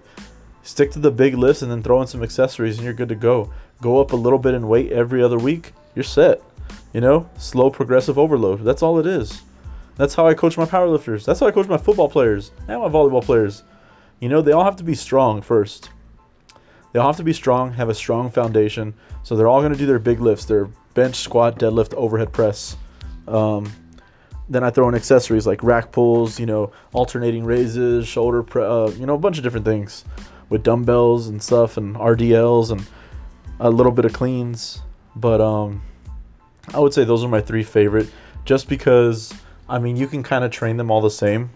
Stick 0.63 0.91
to 0.91 1.00
the 1.00 1.12
big 1.12 1.36
lifts 1.36 1.62
and 1.62 1.72
then 1.72 1.81
throw 1.81 2.01
in 2.01 2.08
some 2.08 2.24
accessories 2.24 2.77
and 2.77 2.86
you're 2.86 2.93
good 2.93 3.10
to 3.10 3.15
go. 3.15 3.51
Go 3.81 4.00
up 4.00 4.13
a 4.13 4.15
little 4.15 4.39
bit 4.39 4.53
in 4.53 4.67
weight 4.67 4.91
every 4.91 5.24
other 5.24 5.38
week. 5.38 5.74
You're 5.96 6.03
set. 6.03 6.41
You 6.93 7.01
know, 7.01 7.29
slow 7.38 7.69
progressive 7.69 8.17
overload. 8.17 8.63
That's 8.63 8.84
all 8.84 9.00
it 9.00 9.08
is. 9.08 9.41
That's 10.00 10.15
how 10.15 10.25
I 10.25 10.34
coach 10.34 10.58
my 10.58 10.63
powerlifters. 10.63 11.25
That's 11.25 11.41
how 11.41 11.48
I 11.48 11.51
coach 11.51 11.68
my 11.68 11.77
football 11.77 12.08
players 12.08 12.51
and 12.70 12.82
my 12.82 12.88
volleyball 12.88 13.22
players. 13.22 13.63
You 14.22 14.29
know, 14.29 14.41
they 14.41 14.53
all 14.53 14.63
have 14.63 14.77
to 14.77 14.84
be 14.84 14.96
strong 14.96 15.41
first. 15.41 15.89
They 16.94 17.00
all 17.00 17.08
have 17.08 17.18
to 17.18 17.24
be 17.24 17.34
strong, 17.34 17.74
have 17.74 17.89
a 17.89 17.94
strong 17.94 18.32
foundation. 18.32 18.94
So 19.24 19.36
they're 19.36 19.50
all 19.50 19.60
going 19.60 19.74
to 19.74 19.77
do 19.77 19.86
their 19.86 20.00
big 20.00 20.22
lifts, 20.22 20.46
their 20.46 20.70
bench, 20.94 21.18
squat, 21.18 21.60
deadlift, 21.60 21.94
overhead 21.96 22.32
press. 22.32 22.77
Um, 23.27 23.70
then 24.48 24.63
I 24.63 24.70
throw 24.70 24.88
in 24.88 24.96
accessories 24.96 25.46
like 25.46 25.62
rack 25.63 25.91
pulls, 25.91 26.39
you 26.39 26.46
know, 26.46 26.72
alternating 26.94 27.44
raises, 27.44 28.08
shoulder, 28.08 28.41
pre- 28.41 28.63
uh, 28.63 28.91
you 28.91 29.06
know, 29.06 29.15
a 29.15 29.20
bunch 29.20 29.38
of 29.38 29.44
different 29.44 29.65
things 29.65 30.06
with 30.48 30.63
dumbbells 30.63 31.27
and 31.27 31.44
stuff 31.44 31.75
and 31.75 31.98
RDLs 31.98 32.72
and 32.72 32.88
a 33.60 33.70
little 33.70 33.91
bit 33.91 34.06
of 34.06 34.13
cleans. 34.13 34.79
But 35.18 35.41
um, 35.41 35.82
I 36.74 36.79
would 36.79 36.94
say 36.94 37.03
those 37.03 37.22
are 37.22 37.27
my 37.27 37.41
three 37.41 37.63
favorite, 37.63 38.10
just 38.46 38.70
because 38.70 39.34
I 39.70 39.80
mean 39.80 39.96
you 39.96 40.08
can 40.08 40.24
kind 40.24 40.44
of 40.44 40.52
train 40.52 40.78
them 40.78 40.92
all 40.92 41.02
the 41.02 41.12
same. 41.12 41.50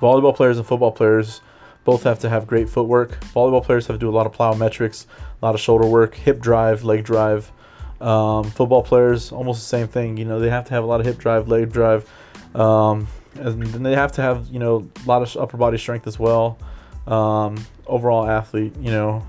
Volleyball 0.00 0.34
players 0.34 0.58
and 0.58 0.66
football 0.66 0.92
players 0.92 1.40
both 1.84 2.02
have 2.02 2.18
to 2.20 2.28
have 2.28 2.46
great 2.46 2.68
footwork. 2.68 3.18
Volleyball 3.34 3.64
players 3.64 3.86
have 3.86 3.96
to 3.96 4.00
do 4.00 4.10
a 4.10 4.12
lot 4.12 4.26
of 4.26 4.32
plyometrics, 4.32 5.06
a 5.40 5.44
lot 5.46 5.54
of 5.54 5.60
shoulder 5.60 5.86
work, 5.86 6.14
hip 6.14 6.38
drive, 6.38 6.84
leg 6.84 7.02
drive. 7.04 7.50
Um, 8.00 8.44
football 8.44 8.82
players, 8.82 9.32
almost 9.32 9.60
the 9.60 9.66
same 9.66 9.88
thing. 9.88 10.16
You 10.16 10.24
know, 10.24 10.38
they 10.38 10.50
have 10.50 10.64
to 10.66 10.74
have 10.74 10.84
a 10.84 10.86
lot 10.86 11.00
of 11.00 11.06
hip 11.06 11.18
drive, 11.18 11.48
leg 11.48 11.72
drive, 11.72 12.08
um, 12.54 13.08
and 13.34 13.62
then 13.62 13.82
they 13.82 13.94
have 13.94 14.12
to 14.12 14.22
have 14.22 14.46
you 14.48 14.58
know 14.58 14.88
a 15.04 15.08
lot 15.08 15.22
of 15.22 15.36
upper 15.36 15.56
body 15.56 15.78
strength 15.78 16.06
as 16.06 16.18
well. 16.18 16.58
Um, 17.08 17.56
overall 17.86 18.28
athlete, 18.28 18.76
you 18.78 18.90
know, 18.90 19.26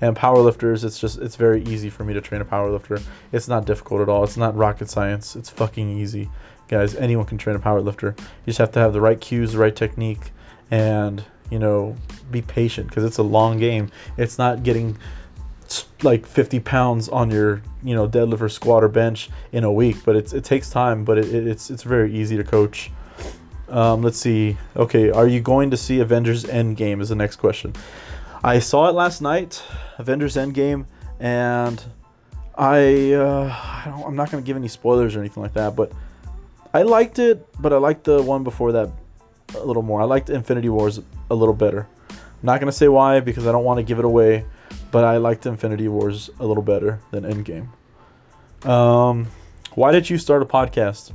and 0.00 0.16
powerlifters, 0.16 0.84
it's 0.84 0.98
just 0.98 1.18
it's 1.18 1.36
very 1.36 1.62
easy 1.64 1.90
for 1.90 2.04
me 2.04 2.14
to 2.14 2.20
train 2.20 2.40
a 2.40 2.44
powerlifter. 2.44 3.02
It's 3.32 3.48
not 3.48 3.66
difficult 3.66 4.00
at 4.00 4.08
all. 4.08 4.24
It's 4.24 4.36
not 4.36 4.56
rocket 4.56 4.88
science. 4.88 5.36
It's 5.36 5.50
fucking 5.50 5.90
easy, 5.98 6.30
guys. 6.68 6.94
Anyone 6.94 7.26
can 7.26 7.38
train 7.38 7.56
a 7.56 7.58
power 7.58 7.80
lifter. 7.80 8.14
You 8.18 8.46
just 8.46 8.58
have 8.58 8.72
to 8.72 8.78
have 8.78 8.92
the 8.92 9.00
right 9.00 9.20
cues, 9.20 9.52
the 9.52 9.58
right 9.58 9.74
technique, 9.74 10.32
and 10.70 11.24
you 11.50 11.58
know, 11.58 11.96
be 12.30 12.42
patient 12.42 12.88
because 12.88 13.04
it's 13.04 13.18
a 13.18 13.22
long 13.22 13.58
game. 13.58 13.90
It's 14.16 14.38
not 14.38 14.62
getting 14.62 14.96
like 16.02 16.26
50 16.26 16.60
pounds 16.60 17.08
on 17.08 17.30
your 17.30 17.62
you 17.82 17.94
know 17.94 18.08
deadlift 18.08 18.40
or 18.40 18.48
squat 18.48 18.84
or 18.84 18.88
bench 18.88 19.30
in 19.52 19.64
a 19.64 19.72
week 19.72 19.96
but 20.04 20.14
it's, 20.14 20.32
it 20.32 20.44
takes 20.44 20.70
time 20.70 21.04
but 21.04 21.18
it, 21.18 21.34
it's 21.34 21.70
it's 21.70 21.82
very 21.82 22.14
easy 22.14 22.36
to 22.36 22.44
coach 22.44 22.90
um, 23.68 24.02
let's 24.02 24.18
see 24.18 24.56
okay 24.76 25.10
are 25.10 25.26
you 25.26 25.40
going 25.40 25.70
to 25.70 25.76
see 25.76 26.00
avengers 26.00 26.44
endgame 26.44 27.00
is 27.00 27.08
the 27.08 27.16
next 27.16 27.36
question 27.36 27.72
i 28.44 28.58
saw 28.58 28.88
it 28.88 28.92
last 28.92 29.20
night 29.20 29.60
avengers 29.98 30.36
endgame 30.36 30.86
and 31.18 31.82
i 32.56 33.12
uh, 33.14 33.52
I 33.86 34.04
am 34.06 34.14
not 34.14 34.30
going 34.30 34.42
to 34.42 34.46
give 34.46 34.56
any 34.56 34.68
spoilers 34.68 35.16
or 35.16 35.20
anything 35.20 35.42
like 35.42 35.54
that 35.54 35.74
but 35.74 35.90
i 36.76 36.82
liked 36.82 37.18
it 37.18 37.36
but 37.60 37.72
i 37.72 37.76
liked 37.76 38.04
the 38.04 38.22
one 38.22 38.42
before 38.44 38.72
that 38.72 38.88
a 39.54 39.64
little 39.64 39.82
more 39.82 40.00
i 40.00 40.04
liked 40.04 40.30
infinity 40.30 40.68
wars 40.68 41.00
a 41.30 41.34
little 41.34 41.54
better 41.64 41.86
i'm 42.10 42.18
not 42.42 42.60
to 42.60 42.72
say 42.72 42.88
why 42.88 43.20
because 43.20 43.46
i 43.46 43.52
don't 43.52 43.64
want 43.64 43.78
to 43.78 43.82
give 43.82 43.98
it 43.98 44.04
away 44.04 44.44
but 44.90 45.04
I 45.04 45.16
liked 45.18 45.46
Infinity 45.46 45.88
Wars 45.88 46.30
a 46.40 46.46
little 46.46 46.62
better 46.62 47.00
than 47.10 47.24
Endgame. 47.24 47.68
Um, 48.66 49.26
why 49.74 49.92
did 49.92 50.08
you 50.08 50.18
start 50.18 50.42
a 50.42 50.46
podcast? 50.46 51.12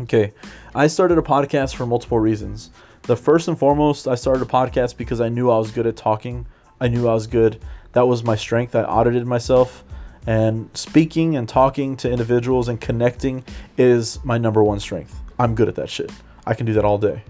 Okay, 0.00 0.32
I 0.74 0.86
started 0.86 1.18
a 1.18 1.22
podcast 1.22 1.74
for 1.74 1.86
multiple 1.86 2.18
reasons. 2.18 2.70
The 3.02 3.16
first 3.16 3.48
and 3.48 3.58
foremost, 3.58 4.06
I 4.06 4.14
started 4.14 4.42
a 4.42 4.46
podcast 4.46 4.96
because 4.96 5.20
I 5.20 5.28
knew 5.28 5.50
I 5.50 5.58
was 5.58 5.70
good 5.70 5.86
at 5.86 5.96
talking. 5.96 6.46
I 6.80 6.88
knew 6.88 7.08
I 7.08 7.14
was 7.14 7.26
good. 7.26 7.60
That 7.92 8.06
was 8.06 8.22
my 8.22 8.36
strength. 8.36 8.74
I 8.74 8.82
audited 8.82 9.26
myself. 9.26 9.84
And 10.26 10.68
speaking 10.74 11.36
and 11.36 11.48
talking 11.48 11.96
to 11.98 12.10
individuals 12.10 12.68
and 12.68 12.80
connecting 12.80 13.44
is 13.78 14.18
my 14.24 14.38
number 14.38 14.62
one 14.62 14.80
strength. 14.80 15.18
I'm 15.38 15.54
good 15.54 15.68
at 15.68 15.74
that 15.76 15.88
shit. 15.88 16.10
I 16.46 16.54
can 16.54 16.66
do 16.66 16.72
that 16.74 16.84
all 16.84 16.98
day. 16.98 17.22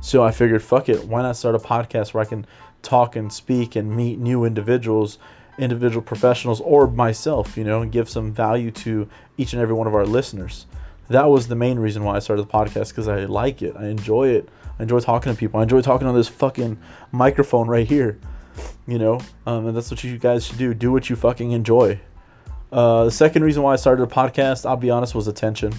So 0.00 0.24
I 0.24 0.30
figured, 0.30 0.62
fuck 0.62 0.88
it, 0.88 1.04
why 1.04 1.22
not 1.22 1.36
start 1.36 1.54
a 1.54 1.58
podcast 1.58 2.14
where 2.14 2.22
I 2.22 2.24
can 2.24 2.46
talk 2.82 3.16
and 3.16 3.32
speak 3.32 3.76
and 3.76 3.94
meet 3.94 4.18
new 4.18 4.44
individuals, 4.44 5.18
individual 5.58 6.02
professionals, 6.02 6.60
or 6.62 6.86
myself, 6.86 7.56
you 7.56 7.64
know, 7.64 7.82
and 7.82 7.92
give 7.92 8.08
some 8.08 8.32
value 8.32 8.70
to 8.70 9.08
each 9.36 9.52
and 9.52 9.60
every 9.60 9.74
one 9.74 9.86
of 9.86 9.94
our 9.94 10.06
listeners. 10.06 10.66
That 11.08 11.28
was 11.28 11.48
the 11.48 11.56
main 11.56 11.78
reason 11.78 12.04
why 12.04 12.16
I 12.16 12.18
started 12.20 12.42
the 12.42 12.52
podcast 12.52 12.90
because 12.90 13.08
I 13.08 13.24
like 13.24 13.62
it. 13.62 13.76
I 13.76 13.86
enjoy 13.86 14.28
it. 14.28 14.48
I 14.78 14.84
enjoy 14.84 15.00
talking 15.00 15.32
to 15.32 15.38
people. 15.38 15.60
I 15.60 15.64
enjoy 15.64 15.82
talking 15.82 16.06
on 16.06 16.14
this 16.14 16.28
fucking 16.28 16.78
microphone 17.12 17.68
right 17.68 17.86
here, 17.86 18.18
you 18.86 18.98
know, 18.98 19.20
um, 19.44 19.66
and 19.66 19.76
that's 19.76 19.90
what 19.90 20.02
you 20.02 20.16
guys 20.18 20.46
should 20.46 20.58
do. 20.58 20.72
Do 20.72 20.92
what 20.92 21.10
you 21.10 21.16
fucking 21.16 21.50
enjoy. 21.50 22.00
Uh, 22.72 23.04
the 23.04 23.10
second 23.10 23.42
reason 23.42 23.62
why 23.62 23.72
I 23.72 23.76
started 23.76 24.02
a 24.02 24.06
podcast, 24.06 24.64
I'll 24.64 24.76
be 24.76 24.90
honest, 24.90 25.14
was 25.14 25.26
attention. 25.26 25.72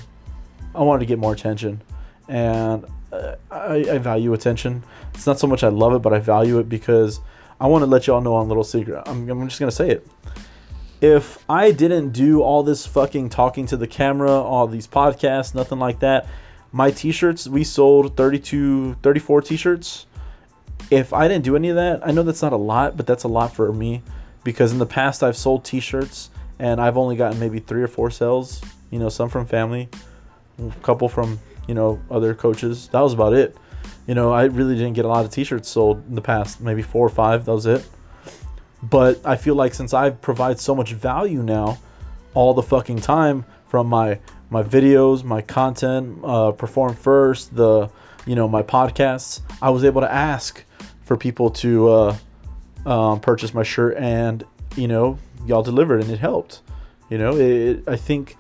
I 0.76 0.82
wanted 0.82 1.00
to 1.00 1.06
get 1.06 1.20
more 1.20 1.34
attention. 1.34 1.82
And 2.28 2.86
uh, 3.12 3.36
I, 3.50 3.76
I, 3.92 3.98
value 3.98 4.34
attention. 4.34 4.84
It's 5.14 5.26
not 5.26 5.40
so 5.40 5.48
much 5.48 5.64
I 5.64 5.70
love 5.70 5.94
it, 5.94 6.00
but 6.00 6.14
I 6.14 6.20
value 6.20 6.60
it 6.60 6.70
because 6.70 7.20
I 7.60 7.68
want 7.68 7.82
to 7.82 7.86
let 7.86 8.08
y'all 8.08 8.22
know 8.22 8.36
on 8.36 8.48
little 8.48 8.64
secret. 8.64 9.04
I'm, 9.06 9.30
I'm 9.30 9.48
just 9.48 9.60
gonna 9.60 9.72
say 9.72 9.90
it. 9.90 10.08
If 11.02 11.44
I 11.50 11.72
didn't 11.72 12.12
do 12.12 12.42
all 12.42 12.64
this 12.64 12.86
fucking 12.86 13.30
talking 13.30 13.66
to 13.68 13.78
the 13.78 13.88
camera, 13.88 14.32
all 14.32 14.68
these 14.68 14.88
podcasts, 14.88 15.56
nothing 15.56 15.80
like 15.80 16.00
that, 16.00 16.28
my 16.72 16.92
t-shirts 16.92 17.48
we 17.48 17.64
sold 17.64 18.16
32, 18.16 18.96
34 19.02 19.42
t-shirts. 19.42 20.06
If 20.90 21.12
I 21.14 21.28
didn't 21.28 21.44
do 21.44 21.56
any 21.56 21.70
of 21.70 21.76
that, 21.76 22.06
I 22.06 22.12
know 22.12 22.24
that's 22.24 22.42
not 22.42 22.54
a 22.54 22.58
lot, 22.58 22.98
but 22.98 23.08
that's 23.08 23.24
a 23.24 23.28
lot 23.28 23.54
for 23.54 23.74
me 23.74 24.04
because 24.44 24.72
in 24.72 24.80
the 24.80 24.86
past 24.86 25.24
I've 25.24 25.38
sold 25.38 25.66
t-shirts 25.66 26.30
and 26.62 26.80
I've 26.80 26.96
only 26.96 27.18
gotten 27.18 27.40
maybe 27.40 27.60
three 27.60 27.82
or 27.82 27.88
four 27.88 28.10
sales. 28.10 28.62
You 28.92 29.00
know, 29.00 29.10
some 29.10 29.30
from 29.30 29.46
family, 29.46 29.90
a 30.60 30.72
couple 30.82 31.10
from 31.10 31.40
you 31.68 31.74
know, 31.74 32.02
other 32.10 32.34
coaches. 32.34 32.88
That 32.90 33.02
was 33.02 33.14
about 33.14 33.34
it. 33.34 33.56
You 34.08 34.16
know, 34.16 34.32
I 34.32 34.46
really 34.46 34.76
didn't 34.76 34.94
get 34.94 35.06
a 35.06 35.08
lot 35.08 35.26
of 35.26 35.32
t-shirts 35.32 35.70
sold 35.70 36.06
in 36.08 36.16
the 36.16 36.22
past, 36.22 36.62
maybe 36.62 36.82
four 36.82 37.06
or 37.06 37.10
five, 37.10 37.46
that 37.46 37.54
was 37.54 37.66
it. 37.66 37.88
But 38.84 39.22
I 39.26 39.36
feel 39.36 39.56
like 39.56 39.74
since 39.74 39.94
I 39.94 40.10
provide 40.10 40.60
so 40.60 40.74
much 40.74 40.94
value 40.94 41.44
now 41.44 41.78
all 42.34 42.54
the 42.54 42.64
fucking 42.64 43.00
time 43.00 43.46
from 43.68 43.88
my 43.88 44.20
my 44.50 44.64
videos, 44.64 45.24
my 45.24 45.42
content, 45.42 46.20
uh, 46.26 46.52
perform 46.52 46.94
first, 46.94 47.56
the 47.56 47.90
you 48.26 48.36
know 48.36 48.48
my 48.48 48.64
podcasts, 48.64 49.42
I 49.62 49.70
was 49.70 49.84
able 49.86 50.02
to 50.02 50.12
ask 50.12 50.64
for 51.04 51.16
people 51.16 51.50
to 51.52 51.90
uh, 51.90 52.18
um, 52.86 53.20
purchase 53.20 53.54
my 53.54 53.64
shirt, 53.64 53.96
and 53.98 54.44
you 54.76 54.88
know 54.88 55.18
y'all 55.46 55.64
delivered, 55.64 56.02
and 56.02 56.12
it 56.12 56.20
helped. 56.20 56.62
You 57.10 57.18
know, 57.18 57.36
it, 57.36 57.84
I 57.88 57.96
think 57.96 58.38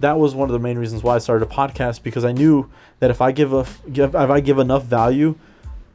that 0.00 0.18
was 0.18 0.34
one 0.34 0.48
of 0.48 0.52
the 0.52 0.58
main 0.58 0.78
reasons 0.78 1.02
why 1.02 1.14
I 1.14 1.18
started 1.18 1.46
a 1.46 1.50
podcast 1.50 2.02
because 2.02 2.24
I 2.24 2.32
knew 2.32 2.70
that 3.00 3.10
if 3.10 3.20
I 3.20 3.32
give 3.32 3.52
a 3.52 3.66
give 3.92 4.14
if 4.14 4.30
I 4.30 4.40
give 4.40 4.58
enough 4.58 4.84
value, 4.84 5.34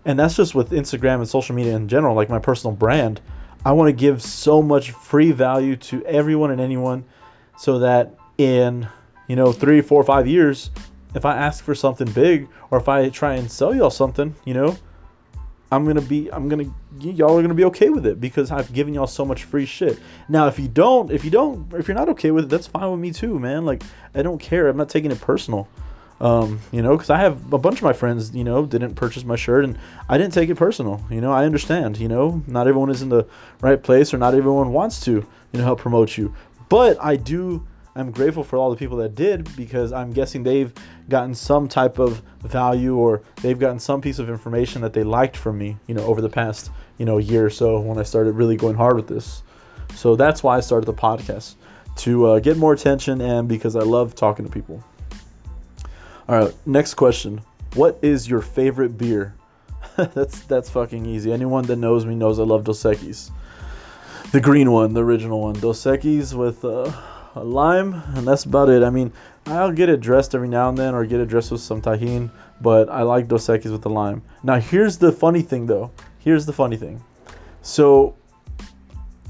and 0.06 0.18
that's 0.18 0.36
just 0.36 0.56
with 0.56 0.72
Instagram 0.72 1.16
and 1.16 1.28
social 1.28 1.56
media 1.56 1.76
in 1.76 1.88
general, 1.88 2.16
like 2.16 2.30
my 2.30 2.40
personal 2.40 2.76
brand, 2.76 3.22
I 3.66 3.72
want 3.72 3.88
to 3.88 3.94
give 3.94 4.22
so 4.22 4.62
much 4.62 4.92
free 4.92 5.32
value 5.32 5.76
to 5.78 6.06
everyone 6.06 6.52
and 6.52 6.62
anyone, 6.62 7.04
so 7.58 7.80
that 7.80 8.16
in 8.38 8.88
you 9.28 9.36
know 9.36 9.52
three, 9.52 9.82
four, 9.82 10.04
five 10.04 10.28
years, 10.28 10.72
if 11.16 11.26
I 11.26 11.36
ask 11.36 11.64
for 11.64 11.76
something 11.76 12.10
big 12.12 12.48
or 12.72 12.78
if 12.78 12.88
I 12.88 13.10
try 13.10 13.36
and 13.36 13.52
sell 13.52 13.76
y'all 13.76 13.90
something, 13.90 14.36
you 14.46 14.54
know, 14.54 14.78
I'm 15.72 15.86
gonna 15.86 16.02
be 16.02 16.32
I'm 16.32 16.50
gonna 16.50 16.66
y'all 17.00 17.38
are 17.38 17.42
gonna 17.42 17.54
be 17.54 17.66
okay 17.66 17.90
with 17.90 18.06
it 18.06 18.20
because 18.20 18.52
I've 18.52 18.74
given 18.74 18.94
y'all 18.94 19.08
so 19.08 19.24
much 19.24 19.44
free 19.44 19.66
shit. 19.66 20.00
Now 20.28 20.48
if 20.48 20.58
you 20.58 20.68
don't 20.68 21.12
if 21.12 21.24
you 21.24 21.32
don't 21.32 21.72
if 21.74 21.88
you're 21.88 21.96
not 21.96 22.10
okay 22.10 22.32
with 22.32 22.46
it, 22.46 22.48
that's 22.50 22.68
fine 22.68 22.90
with 22.90 23.00
me 23.00 23.12
too, 23.12 23.40
man. 23.40 23.66
Like 23.66 23.84
I 24.16 24.24
don't 24.24 24.40
care. 24.40 24.68
I'm 24.68 24.78
not 24.78 24.90
taking 24.90 25.12
it 25.12 25.22
personal. 25.22 25.68
Um, 26.22 26.60
you 26.74 26.82
know, 26.82 26.98
because 26.98 27.10
I 27.10 27.18
have 27.20 27.54
a 27.54 27.58
bunch 27.58 27.78
of 27.78 27.84
my 27.84 27.94
friends, 27.94 28.36
you 28.36 28.44
know, 28.44 28.66
didn't 28.66 28.96
purchase 28.96 29.24
my 29.24 29.38
shirt, 29.38 29.64
and 29.64 29.78
I 30.10 30.18
didn't 30.18 30.34
take 30.34 30.50
it 30.50 30.56
personal. 30.56 31.02
You 31.10 31.22
know, 31.22 31.32
I 31.32 31.46
understand. 31.46 31.98
You 31.98 32.10
know, 32.10 32.44
not 32.46 32.68
everyone 32.68 32.90
is 32.90 33.02
in 33.02 33.08
the 33.08 33.26
right 33.62 33.82
place, 33.82 34.14
or 34.14 34.18
not 34.18 34.34
everyone 34.34 34.74
wants 34.74 35.00
to, 35.06 35.12
you 35.12 35.60
know, 35.60 35.64
help 35.64 35.80
promote 35.80 36.18
you. 36.18 36.36
But 36.68 36.98
I 37.02 37.16
do 37.16 37.66
I'm 37.96 38.12
grateful 38.12 38.44
for 38.44 38.58
all 38.58 38.70
the 38.70 38.76
people 38.76 38.98
that 38.98 39.16
did 39.16 39.56
because 39.56 39.92
I'm 39.92 40.12
guessing 40.12 40.44
they've 40.44 40.72
gotten 41.10 41.34
some 41.34 41.68
type 41.68 42.00
of 42.00 42.22
value 42.44 42.96
or 42.96 43.22
they've 43.42 43.60
gotten 43.60 43.80
some 43.80 44.00
piece 44.00 44.20
of 44.20 44.30
information 44.30 44.82
that 44.82 44.94
they 44.94 45.04
liked 45.04 45.36
from 45.36 45.58
me, 45.58 45.76
you 45.88 45.96
know, 45.96 46.04
over 46.04 46.22
the 46.22 46.30
past, 46.30 46.72
you 46.98 47.06
know, 47.06 47.18
year 47.18 47.46
or 47.46 47.50
so 47.50 47.80
when 47.80 47.98
I 47.98 48.04
started 48.04 48.34
really 48.34 48.56
going 48.56 48.76
hard 48.76 48.96
with 48.96 49.08
this. 49.08 49.44
So 49.96 50.16
that's 50.16 50.44
why 50.44 50.58
I 50.58 50.60
started 50.60 50.86
the 50.86 50.94
podcast 50.94 51.56
to 51.98 52.26
uh, 52.28 52.40
get 52.40 52.58
more 52.58 52.74
attention 52.74 53.22
and 53.22 53.48
because 53.48 53.76
I 53.76 53.82
love 53.82 54.16
talking 54.16 54.46
to 54.46 54.52
people. 54.52 54.84
All 56.28 56.40
right, 56.40 56.56
next 56.66 56.94
question. 56.94 57.42
What 57.74 57.98
is 58.02 58.30
your 58.30 58.42
favorite 58.42 58.98
beer? 58.98 59.36
that's 59.96 60.42
that's 60.42 60.70
fucking 60.70 61.06
easy. 61.06 61.34
Anyone 61.34 61.66
that 61.66 61.78
knows 61.78 62.06
me 62.06 62.16
knows 62.16 62.40
I 62.40 62.44
love 62.44 62.64
Dos 62.64 62.84
Equis. 62.84 63.32
the 64.32 64.40
green 64.40 64.72
one, 64.72 64.94
the 64.94 65.04
original 65.04 65.42
one. 65.42 65.60
Dos 65.60 65.84
Equis 65.84 66.34
with 66.34 66.64
uh, 66.64 66.92
a 67.36 67.44
lime, 67.44 67.94
and 68.16 68.28
that's 68.28 68.46
about 68.46 68.70
it. 68.70 68.84
I 68.84 68.90
mean, 68.90 69.12
I'll 69.46 69.72
get 69.72 69.90
it 69.90 70.00
dressed 70.00 70.36
every 70.36 70.48
now 70.48 70.70
and 70.70 70.78
then, 70.78 70.94
or 70.94 71.06
get 71.06 71.20
it 71.20 71.28
dressed 71.28 71.52
with 71.52 71.62
some 71.62 71.82
Tajín, 71.82 72.30
but 72.62 72.90
I 72.90 73.04
like 73.04 73.28
Dos 73.28 73.48
Equis 73.48 73.72
with 73.72 73.82
the 73.82 73.90
lime. 73.90 74.22
Now, 74.44 74.60
here's 74.60 74.98
the 74.98 75.12
funny 75.12 75.42
thing, 75.42 75.66
though. 75.66 75.92
Here's 76.20 76.46
the 76.46 76.54
funny 76.54 76.76
thing. 76.76 77.04
So, 77.62 78.16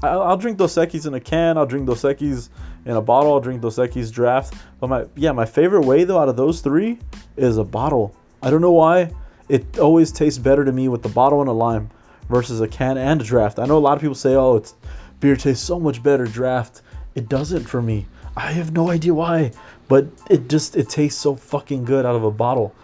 I'll, 0.02 0.22
I'll 0.22 0.36
drink 0.36 0.58
Dos 0.58 0.76
Equis 0.76 1.06
in 1.06 1.14
a 1.14 1.20
can. 1.20 1.58
I'll 1.58 1.66
drink 1.66 1.86
Dos 1.86 2.02
Equis 2.02 2.48
in 2.84 2.96
a 2.96 3.02
bottle. 3.02 3.32
I'll 3.32 3.40
drink 3.40 3.60
Dos 3.60 3.76
Equis 3.76 4.10
draft. 4.12 4.54
But 4.80 4.88
my 4.88 5.04
yeah, 5.16 5.32
my 5.32 5.44
favorite 5.44 5.82
way 5.82 6.04
though 6.04 6.18
out 6.18 6.28
of 6.28 6.36
those 6.36 6.60
three 6.60 6.98
is 7.36 7.58
a 7.58 7.64
bottle. 7.64 8.14
I 8.42 8.50
don't 8.50 8.62
know 8.62 8.72
why. 8.72 9.12
It 9.48 9.78
always 9.78 10.12
tastes 10.12 10.38
better 10.38 10.64
to 10.64 10.72
me 10.72 10.88
with 10.88 11.02
the 11.02 11.08
bottle 11.08 11.40
and 11.40 11.48
a 11.48 11.52
lime 11.52 11.90
versus 12.28 12.60
a 12.60 12.68
can 12.68 12.96
and 12.96 13.20
a 13.20 13.24
draft. 13.24 13.58
I 13.58 13.66
know 13.66 13.76
a 13.76 13.78
lot 13.78 13.94
of 13.94 14.00
people 14.00 14.14
say, 14.14 14.34
"Oh, 14.34 14.56
it's 14.56 14.74
beer 15.18 15.36
tastes 15.36 15.64
so 15.64 15.78
much 15.78 16.02
better 16.02 16.24
draft." 16.24 16.82
It 17.14 17.28
doesn't 17.28 17.64
for 17.64 17.82
me. 17.82 18.06
I 18.36 18.52
have 18.52 18.72
no 18.72 18.90
idea 18.90 19.12
why, 19.12 19.52
but 19.88 20.06
it 20.28 20.48
just 20.48 20.76
it 20.76 20.88
tastes 20.88 21.20
so 21.20 21.34
fucking 21.34 21.84
good 21.84 22.06
out 22.06 22.14
of 22.14 22.24
a 22.24 22.30
bottle. 22.30 22.74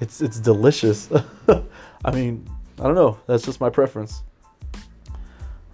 It's 0.00 0.20
it's 0.20 0.40
delicious. 0.40 1.10
I 2.04 2.10
mean, 2.10 2.48
I 2.78 2.84
don't 2.84 2.94
know. 2.94 3.18
That's 3.26 3.44
just 3.44 3.60
my 3.60 3.70
preference. 3.70 4.22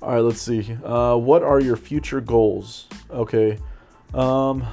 All 0.02 0.14
right, 0.14 0.20
let's 0.20 0.40
see. 0.40 0.76
Uh, 0.84 1.16
what 1.16 1.42
are 1.42 1.60
your 1.60 1.76
future 1.76 2.20
goals? 2.20 2.86
Okay. 3.10 3.58
Um, 4.14 4.66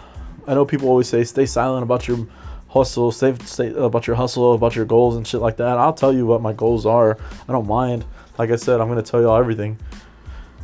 I 0.48 0.54
know 0.54 0.66
people 0.66 0.88
always 0.88 1.08
say 1.08 1.24
stay 1.24 1.46
silent 1.46 1.84
about 1.84 2.08
your 2.08 2.26
hustle, 2.70 3.12
stay, 3.12 3.36
stay 3.44 3.74
about 3.74 4.08
your 4.08 4.16
hustle, 4.16 4.54
about 4.54 4.76
your 4.76 4.86
goals 4.86 5.18
and 5.18 5.28
shit 5.28 5.42
like 5.42 5.58
that. 5.58 5.78
I'll 5.78 5.94
tell 5.94 6.14
you 6.14 6.26
what 6.26 6.42
my 6.42 6.54
goals 6.54 6.86
are. 6.86 7.18
I 7.48 7.52
don't 7.52 7.68
mind. 7.68 8.06
Like 8.38 8.52
I 8.52 8.56
said, 8.56 8.80
I'm 8.80 8.88
gonna 8.88 9.02
tell 9.02 9.20
you 9.20 9.30
all 9.30 9.38
everything. 9.38 9.78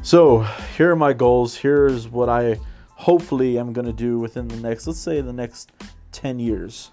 So 0.04 0.40
here 0.76 0.92
are 0.92 0.98
my 0.98 1.14
goals. 1.14 1.56
Here's 1.56 2.10
what 2.10 2.28
I 2.28 2.60
hopefully 2.90 3.58
am 3.58 3.72
gonna 3.72 3.94
do 3.94 4.20
within 4.20 4.50
the 4.50 4.58
next, 4.58 4.86
let's 4.86 5.00
say, 5.00 5.22
the 5.22 5.32
next 5.32 5.72
10 6.12 6.40
years. 6.40 6.92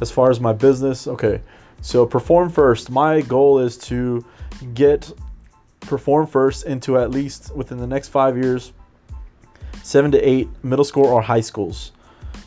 As 0.00 0.12
far 0.12 0.30
as 0.30 0.38
my 0.38 0.52
business, 0.52 1.08
okay. 1.08 1.40
So 1.80 2.06
perform 2.06 2.48
first. 2.48 2.90
My 2.90 3.22
goal 3.22 3.58
is 3.58 3.76
to 3.78 4.24
get 4.72 5.12
perform 5.80 6.28
first 6.28 6.64
into 6.64 6.96
at 6.96 7.10
least 7.10 7.54
within 7.56 7.78
the 7.78 7.88
next 7.88 8.08
five 8.08 8.38
years 8.38 8.72
seven 9.82 10.12
to 10.12 10.18
eight 10.20 10.48
middle 10.62 10.84
school 10.84 11.06
or 11.06 11.20
high 11.20 11.40
schools. 11.40 11.90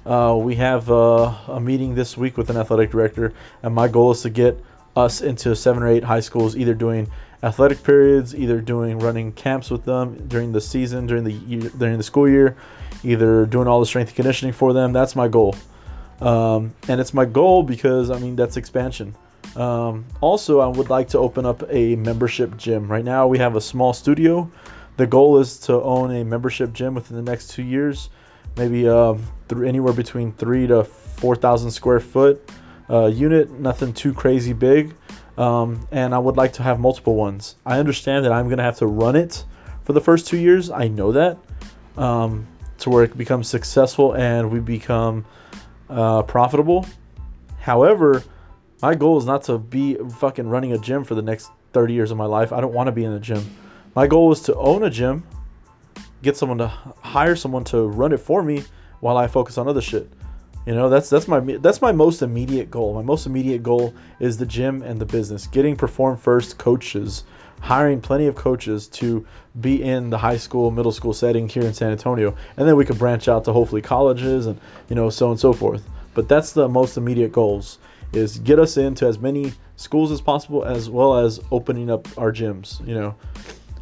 Uh, 0.05 0.37
we 0.39 0.55
have 0.55 0.89
uh, 0.89 1.35
a 1.47 1.59
meeting 1.59 1.93
this 1.95 2.15
week 2.15 2.37
with 2.37 2.49
an 2.49 2.55
athletic 2.55 2.91
director, 2.91 3.33
and 3.61 3.75
my 3.75 3.89
goal 3.89 4.11
is 4.11 4.21
to 4.21 4.29
get 4.29 4.57
us 4.95 5.19
into 5.19 5.53
seven 5.53 5.83
or 5.83 5.89
eight 5.89 6.03
high 6.03 6.21
schools, 6.21 6.55
either 6.55 6.73
doing 6.73 7.11
athletic 7.43 7.83
periods, 7.83 8.35
either 8.35 8.61
doing 8.61 8.99
running 8.99 9.31
camps 9.33 9.69
with 9.69 9.85
them 9.85 10.27
during 10.27 10.51
the 10.51 10.61
season, 10.61 11.07
during 11.07 11.23
the 11.23 11.33
year, 11.33 11.69
during 11.77 11.97
the 11.97 12.03
school 12.03 12.27
year, 12.27 12.55
either 13.03 13.45
doing 13.45 13.67
all 13.67 13.79
the 13.79 13.85
strength 13.85 14.09
and 14.09 14.15
conditioning 14.15 14.53
for 14.53 14.73
them. 14.73 14.93
That's 14.93 15.15
my 15.15 15.27
goal, 15.27 15.55
um, 16.21 16.73
and 16.87 16.99
it's 17.01 17.13
my 17.13 17.25
goal 17.25 17.63
because 17.63 18.09
I 18.09 18.19
mean 18.19 18.35
that's 18.35 18.57
expansion. 18.57 19.15
Um, 19.55 20.05
also, 20.21 20.59
I 20.59 20.67
would 20.67 20.89
like 20.89 21.07
to 21.09 21.19
open 21.19 21.45
up 21.45 21.63
a 21.69 21.95
membership 21.95 22.57
gym. 22.57 22.91
Right 22.91 23.05
now, 23.05 23.27
we 23.27 23.37
have 23.37 23.55
a 23.55 23.61
small 23.61 23.93
studio 23.93 24.49
the 24.97 25.05
goal 25.05 25.39
is 25.39 25.57
to 25.61 25.81
own 25.81 26.15
a 26.15 26.23
membership 26.23 26.73
gym 26.73 26.95
within 26.95 27.17
the 27.17 27.29
next 27.29 27.49
two 27.49 27.63
years, 27.63 28.09
maybe 28.55 28.87
uh, 28.87 29.15
anywhere 29.51 29.93
between 29.93 30.31
three 30.33 30.67
to 30.67 30.83
four 30.83 31.35
thousand 31.35 31.71
square 31.71 31.99
foot 31.99 32.49
uh, 32.89 33.07
unit. 33.07 33.51
Nothing 33.51 33.93
too 33.93 34.13
crazy 34.13 34.53
big, 34.53 34.95
um, 35.37 35.87
and 35.91 36.13
I 36.13 36.19
would 36.19 36.37
like 36.37 36.53
to 36.53 36.63
have 36.63 36.79
multiple 36.79 37.15
ones. 37.15 37.55
I 37.65 37.79
understand 37.79 38.25
that 38.25 38.31
I'm 38.31 38.49
gonna 38.49 38.63
have 38.63 38.77
to 38.77 38.87
run 38.87 39.15
it 39.15 39.43
for 39.83 39.93
the 39.93 40.01
first 40.01 40.27
two 40.27 40.37
years. 40.37 40.69
I 40.69 40.87
know 40.87 41.11
that 41.11 41.37
um, 41.97 42.47
to 42.79 42.89
where 42.89 43.03
it 43.03 43.17
becomes 43.17 43.47
successful 43.47 44.15
and 44.15 44.51
we 44.51 44.59
become 44.59 45.25
uh, 45.89 46.23
profitable. 46.23 46.85
However, 47.59 48.23
my 48.81 48.95
goal 48.95 49.17
is 49.17 49.25
not 49.25 49.43
to 49.43 49.57
be 49.57 49.95
fucking 50.19 50.47
running 50.47 50.73
a 50.73 50.77
gym 50.77 51.03
for 51.03 51.15
the 51.15 51.21
next 51.21 51.49
30 51.73 51.93
years 51.93 52.11
of 52.11 52.17
my 52.17 52.25
life. 52.25 52.51
I 52.51 52.61
don't 52.61 52.73
want 52.73 52.87
to 52.87 52.91
be 52.91 53.05
in 53.05 53.13
a 53.13 53.19
gym. 53.19 53.43
My 53.95 54.07
goal 54.07 54.31
is 54.31 54.41
to 54.41 54.55
own 54.55 54.83
a 54.83 54.89
gym, 54.89 55.25
get 56.21 56.37
someone 56.37 56.57
to 56.57 56.67
hire 56.67 57.35
someone 57.35 57.63
to 57.65 57.87
run 57.87 58.11
it 58.11 58.19
for 58.19 58.43
me 58.43 58.63
while 58.99 59.17
I 59.17 59.27
focus 59.27 59.57
on 59.57 59.67
other 59.67 59.81
shit. 59.81 60.11
You 60.65 60.73
know, 60.73 60.89
that's 60.89 61.09
that's 61.09 61.27
my 61.27 61.39
that's 61.39 61.81
my 61.81 61.91
most 61.91 62.21
immediate 62.21 62.71
goal. 62.71 62.93
My 62.95 63.03
most 63.03 63.27
immediate 63.27 63.61
goal 63.61 63.93
is 64.19 64.37
the 64.37 64.45
gym 64.45 64.81
and 64.81 64.99
the 64.99 65.05
business. 65.05 65.45
Getting 65.45 65.75
perform 65.75 66.17
first 66.17 66.57
coaches, 66.57 67.23
hiring 67.61 68.01
plenty 68.01 68.25
of 68.25 68.35
coaches 68.35 68.87
to 68.87 69.25
be 69.61 69.83
in 69.83 70.09
the 70.09 70.17
high 70.17 70.37
school, 70.37 70.71
middle 70.71 70.91
school 70.91 71.13
setting 71.13 71.47
here 71.47 71.63
in 71.63 71.73
San 71.73 71.91
Antonio, 71.91 72.35
and 72.57 72.67
then 72.67 72.75
we 72.75 72.83
could 72.83 72.97
branch 72.97 73.27
out 73.27 73.45
to 73.45 73.53
hopefully 73.53 73.81
colleges 73.81 74.47
and 74.47 74.59
you 74.89 74.95
know 74.95 75.09
so 75.09 75.29
and 75.29 75.39
so 75.39 75.53
forth. 75.53 75.87
But 76.15 76.27
that's 76.27 76.53
the 76.53 76.67
most 76.67 76.97
immediate 76.97 77.31
goals 77.31 77.77
is 78.13 78.39
get 78.39 78.57
us 78.59 78.77
into 78.77 79.05
as 79.05 79.19
many 79.19 79.53
schools 79.75 80.11
as 80.11 80.21
possible 80.21 80.63
as 80.63 80.89
well 80.89 81.17
as 81.17 81.39
opening 81.51 81.91
up 81.91 82.07
our 82.17 82.31
gyms, 82.31 82.85
you 82.87 82.95
know. 82.95 83.15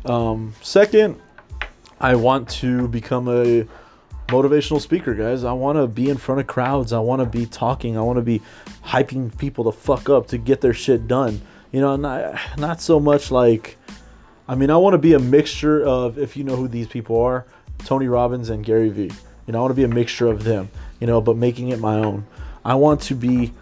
Um, 0.05 0.53
second, 0.61 1.21
I 1.99 2.15
want 2.15 2.49
to 2.49 2.87
become 2.89 3.29
a 3.29 3.65
motivational 4.33 4.81
speaker, 4.81 5.13
guys. 5.13 5.43
I 5.43 5.53
want 5.53 5.77
to 5.77 5.85
be 5.85 6.09
in 6.09 6.17
front 6.17 6.41
of 6.41 6.47
crowds. 6.47 6.91
I 6.91 6.99
want 6.99 7.21
to 7.21 7.25
be 7.27 7.45
talking. 7.45 7.97
I 7.97 8.01
want 8.01 8.17
to 8.17 8.23
be 8.23 8.41
hyping 8.83 9.37
people 9.37 9.63
to 9.65 9.71
fuck 9.71 10.09
up 10.09 10.27
to 10.27 10.39
get 10.39 10.59
their 10.59 10.73
shit 10.73 11.07
done. 11.07 11.39
You 11.71 11.81
know, 11.81 11.95
not 11.95 12.39
not 12.57 12.81
so 12.81 12.99
much 12.99 13.29
like. 13.29 13.77
I 14.47 14.55
mean, 14.55 14.71
I 14.71 14.77
want 14.77 14.95
to 14.95 14.97
be 14.97 15.13
a 15.13 15.19
mixture 15.19 15.85
of, 15.85 16.17
if 16.17 16.35
you 16.35 16.43
know 16.43 16.57
who 16.57 16.67
these 16.67 16.87
people 16.87 17.21
are, 17.21 17.45
Tony 17.85 18.07
Robbins 18.07 18.49
and 18.49 18.65
Gary 18.65 18.89
Vee. 18.89 19.11
You 19.47 19.53
know, 19.53 19.59
I 19.59 19.61
want 19.61 19.71
to 19.71 19.75
be 19.75 19.85
a 19.85 19.87
mixture 19.87 20.27
of 20.27 20.43
them. 20.43 20.69
You 20.99 21.07
know, 21.07 21.21
but 21.21 21.37
making 21.37 21.69
it 21.69 21.79
my 21.79 21.95
own. 21.97 22.25
I 22.65 22.75
want 22.75 23.01
to 23.03 23.15
be 23.15 23.53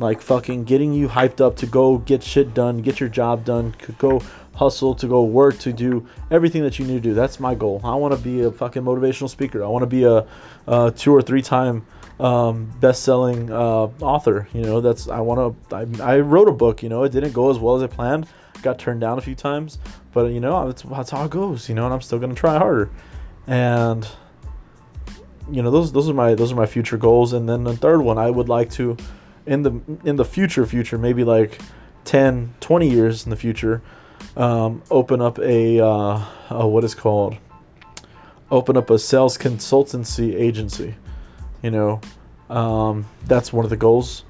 like 0.00 0.20
fucking 0.20 0.64
getting 0.64 0.92
you 0.92 1.06
hyped 1.06 1.40
up 1.40 1.56
to 1.56 1.66
go 1.66 1.98
get 1.98 2.22
shit 2.22 2.54
done, 2.54 2.78
get 2.78 2.98
your 2.98 3.08
job 3.08 3.44
done, 3.44 3.74
go 3.98 4.20
hustle, 4.54 4.94
to 4.94 5.06
go 5.06 5.24
work, 5.24 5.58
to 5.58 5.72
do 5.72 6.06
everything 6.30 6.62
that 6.62 6.78
you 6.78 6.86
need 6.86 6.94
to 6.94 7.00
do. 7.00 7.14
That's 7.14 7.38
my 7.38 7.54
goal. 7.54 7.80
I 7.84 7.94
want 7.94 8.14
to 8.14 8.20
be 8.20 8.42
a 8.42 8.50
fucking 8.50 8.82
motivational 8.82 9.28
speaker. 9.28 9.62
I 9.62 9.68
want 9.68 9.82
to 9.82 9.86
be 9.86 10.04
a, 10.04 10.26
a, 10.66 10.90
two 10.90 11.14
or 11.14 11.22
three 11.22 11.42
time 11.42 11.86
um, 12.18 12.70
best-selling 12.80 13.50
uh, 13.50 13.88
author. 14.00 14.48
You 14.52 14.62
know, 14.62 14.80
that's 14.80 15.08
I 15.08 15.20
want 15.20 15.56
to. 15.70 16.02
I, 16.02 16.14
I 16.14 16.20
wrote 16.20 16.48
a 16.48 16.52
book. 16.52 16.82
You 16.82 16.88
know, 16.88 17.04
it 17.04 17.12
didn't 17.12 17.32
go 17.32 17.50
as 17.50 17.58
well 17.58 17.76
as 17.76 17.82
I 17.82 17.86
planned. 17.86 18.26
Got 18.62 18.78
turned 18.78 19.00
down 19.00 19.16
a 19.16 19.22
few 19.22 19.34
times, 19.34 19.78
but 20.12 20.26
you 20.32 20.40
know, 20.40 20.66
that's, 20.66 20.82
that's 20.82 21.10
how 21.10 21.24
it 21.24 21.30
goes. 21.30 21.68
You 21.68 21.74
know, 21.74 21.86
and 21.86 21.94
I'm 21.94 22.02
still 22.02 22.18
gonna 22.18 22.34
try 22.34 22.58
harder. 22.58 22.90
And 23.46 24.06
you 25.50 25.62
know, 25.62 25.70
those 25.70 25.92
those 25.92 26.08
are 26.08 26.14
my 26.14 26.34
those 26.34 26.52
are 26.52 26.56
my 26.56 26.66
future 26.66 26.98
goals. 26.98 27.32
And 27.32 27.48
then 27.48 27.64
the 27.64 27.76
third 27.76 28.02
one, 28.02 28.18
I 28.18 28.30
would 28.30 28.50
like 28.50 28.70
to, 28.72 28.96
in 29.46 29.62
the 29.62 29.80
in 30.04 30.16
the 30.16 30.24
future 30.24 30.66
future, 30.66 30.98
maybe 30.98 31.24
like 31.24 31.58
10, 32.04 32.54
20 32.60 32.90
years 32.90 33.24
in 33.24 33.30
the 33.30 33.36
future, 33.36 33.82
um, 34.36 34.82
open 34.90 35.20
up 35.20 35.38
a, 35.38 35.80
uh, 35.80 36.24
a 36.50 36.66
what 36.66 36.84
is 36.84 36.94
called 36.94 37.36
open 38.50 38.76
up 38.76 38.90
a 38.90 38.98
sales 38.98 39.38
consultancy 39.38 40.34
agency. 40.34 40.94
You 41.62 41.70
know, 41.70 42.00
um, 42.48 43.06
that's 43.26 43.52
one 43.52 43.64
of 43.64 43.70
the 43.70 43.76
goals, 43.76 44.24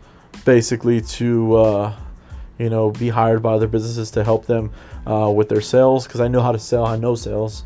basically 0.45 1.01
to 1.01 1.57
uh, 1.57 1.97
you 2.59 2.71
know 2.71 2.91
be 2.91 3.09
hired 3.09 3.43
by 3.43 3.53
other 3.53 3.69
businesses 3.69 4.11
to 4.13 4.25
help 4.25 4.47
them 4.47 4.73
uh, 5.07 5.31
with 5.35 5.49
their 5.49 5.61
sales 5.61 6.07
because 6.07 6.21
I 6.21 6.29
know 6.29 6.43
how 6.43 6.53
to 6.53 6.59
sell. 6.59 6.87
I 6.87 6.97
know 6.97 7.15
sales, 7.15 7.65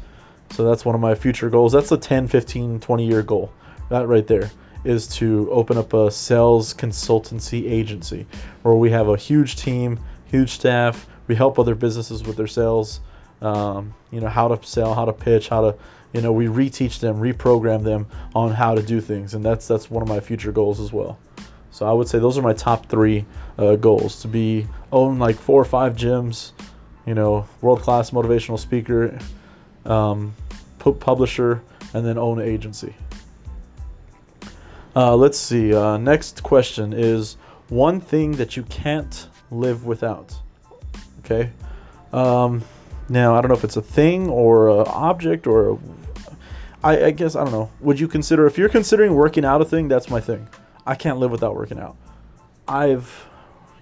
so 0.50 0.64
that's 0.64 0.84
one 0.84 0.94
of 0.94 1.00
my 1.00 1.14
future 1.14 1.50
goals. 1.50 1.72
That's 1.72 1.92
a 1.92 1.96
10, 1.96 2.28
15, 2.28 2.80
20 2.80 3.06
year 3.06 3.22
goal. 3.22 3.52
That 3.90 4.06
right 4.06 4.26
there 4.26 4.50
is 4.84 5.06
to 5.08 5.48
open 5.50 5.78
up 5.78 5.92
a 5.92 6.10
sales 6.10 6.74
consultancy 6.74 7.70
agency 7.70 8.26
where 8.62 8.74
we 8.74 8.90
have 8.90 9.08
a 9.08 9.16
huge 9.16 9.56
team, 9.56 9.98
huge 10.26 10.50
staff 10.50 11.06
we 11.26 11.34
help 11.34 11.58
other 11.58 11.74
businesses 11.74 12.24
with 12.24 12.36
their 12.36 12.46
sales. 12.46 13.00
Um, 13.40 13.94
you 14.10 14.20
know 14.20 14.28
how 14.28 14.48
to 14.48 14.66
sell, 14.66 14.94
how 14.94 15.04
to 15.04 15.12
pitch, 15.12 15.48
how 15.48 15.70
to 15.70 15.76
you 16.12 16.20
know 16.20 16.32
we 16.32 16.46
reteach 16.46 17.00
them, 17.00 17.16
reprogram 17.16 17.82
them 17.82 18.06
on 18.34 18.52
how 18.52 18.74
to 18.74 18.82
do 18.82 19.00
things, 19.00 19.34
and 19.34 19.44
that's 19.44 19.66
that's 19.66 19.90
one 19.90 20.02
of 20.02 20.08
my 20.08 20.20
future 20.20 20.52
goals 20.52 20.80
as 20.80 20.92
well. 20.92 21.18
So 21.70 21.86
I 21.86 21.92
would 21.92 22.08
say 22.08 22.18
those 22.18 22.38
are 22.38 22.42
my 22.42 22.52
top 22.52 22.86
three 22.86 23.24
uh, 23.58 23.76
goals: 23.76 24.20
to 24.22 24.28
be 24.28 24.66
own 24.92 25.18
like 25.18 25.36
four 25.36 25.60
or 25.60 25.64
five 25.64 25.96
gyms, 25.96 26.52
you 27.06 27.14
know, 27.14 27.46
world 27.60 27.80
class 27.80 28.10
motivational 28.10 28.58
speaker, 28.58 29.18
um, 29.84 30.34
publisher, 30.78 31.62
and 31.94 32.06
then 32.06 32.18
own 32.18 32.40
an 32.40 32.48
agency. 32.48 32.94
Uh, 34.96 35.16
let's 35.16 35.38
see. 35.38 35.74
Uh, 35.74 35.96
next 35.96 36.42
question 36.42 36.92
is 36.92 37.36
one 37.68 38.00
thing 38.00 38.32
that 38.32 38.56
you 38.56 38.62
can't 38.64 39.28
live 39.50 39.86
without. 39.86 40.34
Okay. 41.20 41.50
Um, 42.12 42.62
now 43.08 43.34
I 43.34 43.40
don't 43.40 43.48
know 43.48 43.56
if 43.56 43.64
it's 43.64 43.76
a 43.76 43.82
thing 43.82 44.28
or 44.28 44.68
an 44.68 44.86
object 44.86 45.46
or 45.46 45.72
a, 45.72 45.78
I, 46.84 47.06
I 47.06 47.10
guess 47.10 47.34
I 47.34 47.42
don't 47.42 47.52
know. 47.52 47.70
Would 47.80 47.98
you 47.98 48.06
consider 48.06 48.46
if 48.46 48.56
you're 48.56 48.68
considering 48.68 49.14
working 49.14 49.44
out 49.44 49.60
a 49.60 49.64
thing? 49.64 49.88
That's 49.88 50.08
my 50.10 50.20
thing. 50.20 50.48
I 50.86 50.94
can't 50.94 51.18
live 51.18 51.30
without 51.30 51.56
working 51.56 51.78
out. 51.78 51.96
I've, 52.68 53.26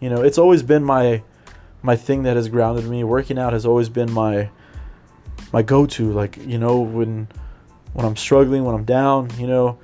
you 0.00 0.08
know, 0.08 0.22
it's 0.22 0.38
always 0.38 0.62
been 0.62 0.84
my 0.84 1.22
my 1.82 1.96
thing 1.96 2.22
that 2.22 2.36
has 2.36 2.48
grounded 2.48 2.86
me. 2.86 3.04
Working 3.04 3.38
out 3.38 3.52
has 3.52 3.66
always 3.66 3.88
been 3.88 4.10
my 4.10 4.48
my 5.52 5.62
go-to. 5.62 6.12
Like 6.12 6.36
you 6.38 6.58
know 6.58 6.80
when 6.80 7.28
when 7.92 8.06
I'm 8.06 8.16
struggling, 8.16 8.64
when 8.64 8.74
I'm 8.74 8.84
down, 8.84 9.30
you 9.38 9.46
know, 9.46 9.78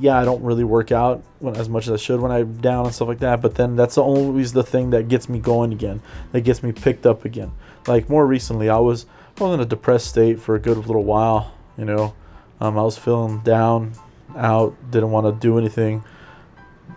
yeah, 0.00 0.18
I 0.18 0.24
don't 0.24 0.42
really 0.42 0.64
work 0.64 0.92
out 0.92 1.22
when, 1.38 1.56
as 1.56 1.68
much 1.68 1.86
as 1.86 1.92
I 1.92 1.96
should 1.96 2.20
when 2.20 2.30
I'm 2.30 2.56
down 2.58 2.86
and 2.86 2.94
stuff 2.94 3.08
like 3.08 3.20
that. 3.20 3.40
But 3.40 3.54
then 3.54 3.76
that's 3.76 3.98
always 3.98 4.52
the 4.52 4.62
thing 4.62 4.90
that 4.90 5.08
gets 5.08 5.28
me 5.28 5.38
going 5.38 5.72
again, 5.72 6.02
that 6.32 6.42
gets 6.42 6.62
me 6.62 6.72
picked 6.72 7.06
up 7.06 7.24
again. 7.24 7.52
Like 7.86 8.08
more 8.08 8.26
recently, 8.26 8.68
I 8.68 8.78
was 8.78 9.06
I 9.40 9.44
was 9.44 9.54
in 9.54 9.60
a 9.60 9.66
depressed 9.66 10.08
state 10.08 10.40
for 10.40 10.54
a 10.54 10.60
good 10.60 10.76
little 10.76 11.04
while. 11.04 11.52
You 11.78 11.84
know, 11.84 12.14
um, 12.60 12.78
I 12.78 12.82
was 12.82 12.96
feeling 12.96 13.40
down, 13.40 13.92
out, 14.36 14.74
didn't 14.90 15.10
want 15.10 15.26
to 15.26 15.32
do 15.32 15.58
anything. 15.58 16.02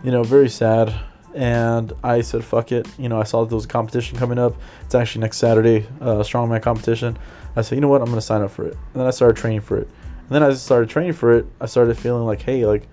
You 0.02 0.10
know, 0.10 0.22
very 0.22 0.48
sad. 0.48 0.94
And 1.34 1.92
I 2.02 2.22
said, 2.22 2.44
"Fuck 2.44 2.72
it." 2.72 2.88
You 2.98 3.08
know, 3.08 3.20
I 3.20 3.24
saw 3.24 3.42
that 3.42 3.50
there 3.50 3.56
was 3.56 3.66
a 3.66 3.68
competition 3.68 4.18
coming 4.18 4.38
up. 4.38 4.54
It's 4.84 4.94
actually 4.94 5.20
next 5.20 5.38
Saturday, 5.38 5.86
uh, 6.00 6.16
strongman 6.16 6.60
competition. 6.60 7.16
I 7.54 7.62
said, 7.62 7.76
"You 7.76 7.82
know 7.82 7.88
what? 7.88 8.02
I'm 8.02 8.08
gonna 8.08 8.20
sign 8.20 8.42
up 8.42 8.50
for 8.50 8.66
it." 8.66 8.72
And 8.72 9.00
then 9.00 9.06
I 9.06 9.10
started 9.10 9.36
training 9.36 9.60
for 9.60 9.78
it. 9.78 9.88
And 10.30 10.36
then 10.36 10.44
I 10.44 10.54
started 10.54 10.88
training 10.88 11.14
for 11.14 11.34
it. 11.34 11.46
I 11.60 11.66
started 11.66 11.98
feeling 11.98 12.24
like, 12.24 12.40
hey, 12.40 12.64
like 12.64 12.84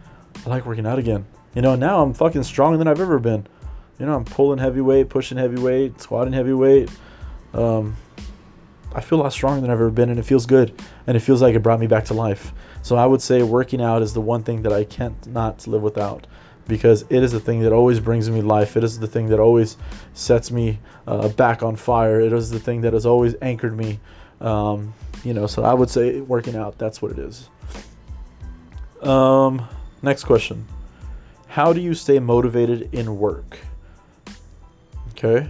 I 0.44 0.50
like 0.50 0.66
working 0.66 0.88
out 0.88 0.98
again. 0.98 1.24
You 1.54 1.62
know, 1.62 1.76
now 1.76 2.02
I'm 2.02 2.12
fucking 2.16 2.42
stronger 2.42 2.80
than 2.80 2.88
I've 2.88 3.00
ever 3.00 3.20
been. 3.20 3.46
You 4.00 4.08
know, 4.08 4.16
I'm 4.16 4.26
pulling 4.26 4.58
heavyweight, 4.58 5.10
pushing 5.10 5.38
heavyweight, 5.38 6.02
squatting 6.02 6.34
heavyweight. 6.34 6.90
Um, 7.54 7.96
I 8.96 9.02
feel 9.02 9.22
a 9.22 9.24
lot 9.24 9.34
stronger 9.34 9.62
than 9.62 9.70
I've 9.70 9.78
ever 9.78 9.92
been, 9.92 10.10
and 10.10 10.18
it 10.18 10.24
feels 10.24 10.48
good. 10.48 10.82
And 11.06 11.16
it 11.16 11.20
feels 11.20 11.44
like 11.44 11.54
it 11.54 11.60
brought 11.60 11.80
me 11.80 11.86
back 11.86 12.06
to 12.06 12.16
life. 12.16 12.54
So 12.82 12.96
I 12.96 13.06
would 13.06 13.22
say 13.22 13.44
working 13.44 13.82
out 13.82 14.02
is 14.02 14.14
the 14.14 14.22
one 14.22 14.42
thing 14.42 14.64
that 14.64 14.74
I 14.74 14.84
can't 14.86 15.28
not 15.28 15.68
live 15.68 15.84
without 15.84 16.26
because 16.68 17.06
it 17.12 17.22
is 17.22 17.32
the 17.32 17.40
thing 17.40 17.60
that 17.62 17.72
always 17.72 18.00
brings 18.00 18.32
me 18.32 18.42
life. 18.42 18.76
It 18.78 18.84
is 18.84 19.00
the 19.00 19.08
thing 19.08 19.28
that 19.28 19.40
always 19.40 19.78
sets 20.14 20.50
me 20.50 20.80
uh, 21.06 21.30
back 21.30 21.62
on 21.62 21.76
fire. 21.76 22.20
It 22.20 22.34
is 22.34 22.50
the 22.50 22.60
thing 22.60 22.82
that 22.82 22.94
has 22.94 23.06
always 23.06 23.36
anchored 23.44 23.78
me 23.78 24.00
um, 24.42 24.94
you 25.28 25.34
know, 25.34 25.46
so 25.46 25.66
I 25.66 25.74
would 25.74 25.90
say 25.90 26.22
working 26.22 26.56
out, 26.56 26.78
that's 26.78 27.02
what 27.02 27.12
it 27.12 27.20
is. 27.20 27.50
Um, 29.02 29.68
next 30.02 30.24
question. 30.24 30.66
How 31.48 31.74
do 31.74 31.82
you 31.82 31.94
stay 31.94 32.18
motivated 32.18 32.94
in 32.94 33.20
work? 33.20 33.60
Okay. 35.12 35.50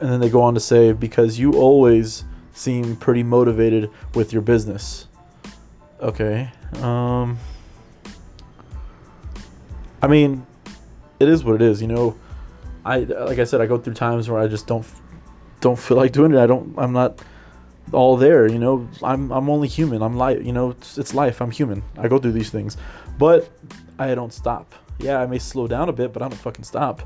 And 0.00 0.12
then 0.12 0.20
they 0.20 0.30
go 0.30 0.40
on 0.42 0.54
to 0.54 0.60
say, 0.60 0.92
because 0.92 1.40
you 1.40 1.54
always 1.54 2.24
seem 2.52 2.94
pretty 2.96 3.24
motivated 3.24 3.90
with 4.14 4.32
your 4.32 4.42
business. 4.42 5.08
Okay. 6.00 6.48
Um, 6.74 7.38
I 10.00 10.06
mean, 10.06 10.46
it 11.18 11.28
is 11.28 11.42
what 11.42 11.56
it 11.56 11.62
is, 11.62 11.82
you 11.82 11.88
know. 11.88 12.16
I 12.84 12.98
like 12.98 13.38
I 13.38 13.44
said, 13.44 13.60
I 13.60 13.66
go 13.66 13.78
through 13.78 13.94
times 13.94 14.28
where 14.28 14.40
I 14.40 14.46
just 14.46 14.66
don't 14.66 14.86
don't 15.60 15.78
feel 15.78 15.96
like 15.96 16.12
doing 16.12 16.32
it. 16.32 16.38
I 16.38 16.46
don't. 16.46 16.74
I'm 16.76 16.92
not 16.92 17.22
all 17.92 18.16
there 18.16 18.50
you 18.50 18.58
know? 18.58 18.88
I'm 19.02 19.32
i'm 19.32 19.50
only 19.50 19.68
human. 19.68 20.02
I'm 20.02 20.16
life 20.16 20.44
you 20.44 20.52
know 20.52 20.70
it's, 20.70 20.98
it's, 20.98 21.14
life. 21.14 21.40
I'm 21.40 21.50
human. 21.50 21.82
I 21.98 22.08
go 22.08 22.18
through 22.18 22.32
these 22.32 22.50
things. 22.50 22.76
But 23.18 23.50
i 23.98 24.14
don't 24.14 24.32
stop. 24.32 24.74
Yeah 24.98 25.20
i 25.20 25.26
may 25.26 25.38
slow 25.38 25.66
down 25.66 25.88
a 25.88 25.92
bit 25.92 26.12
but 26.12 26.22
i 26.22 26.28
don't 26.28 26.38
fucking 26.38 26.64
stop. 26.64 27.02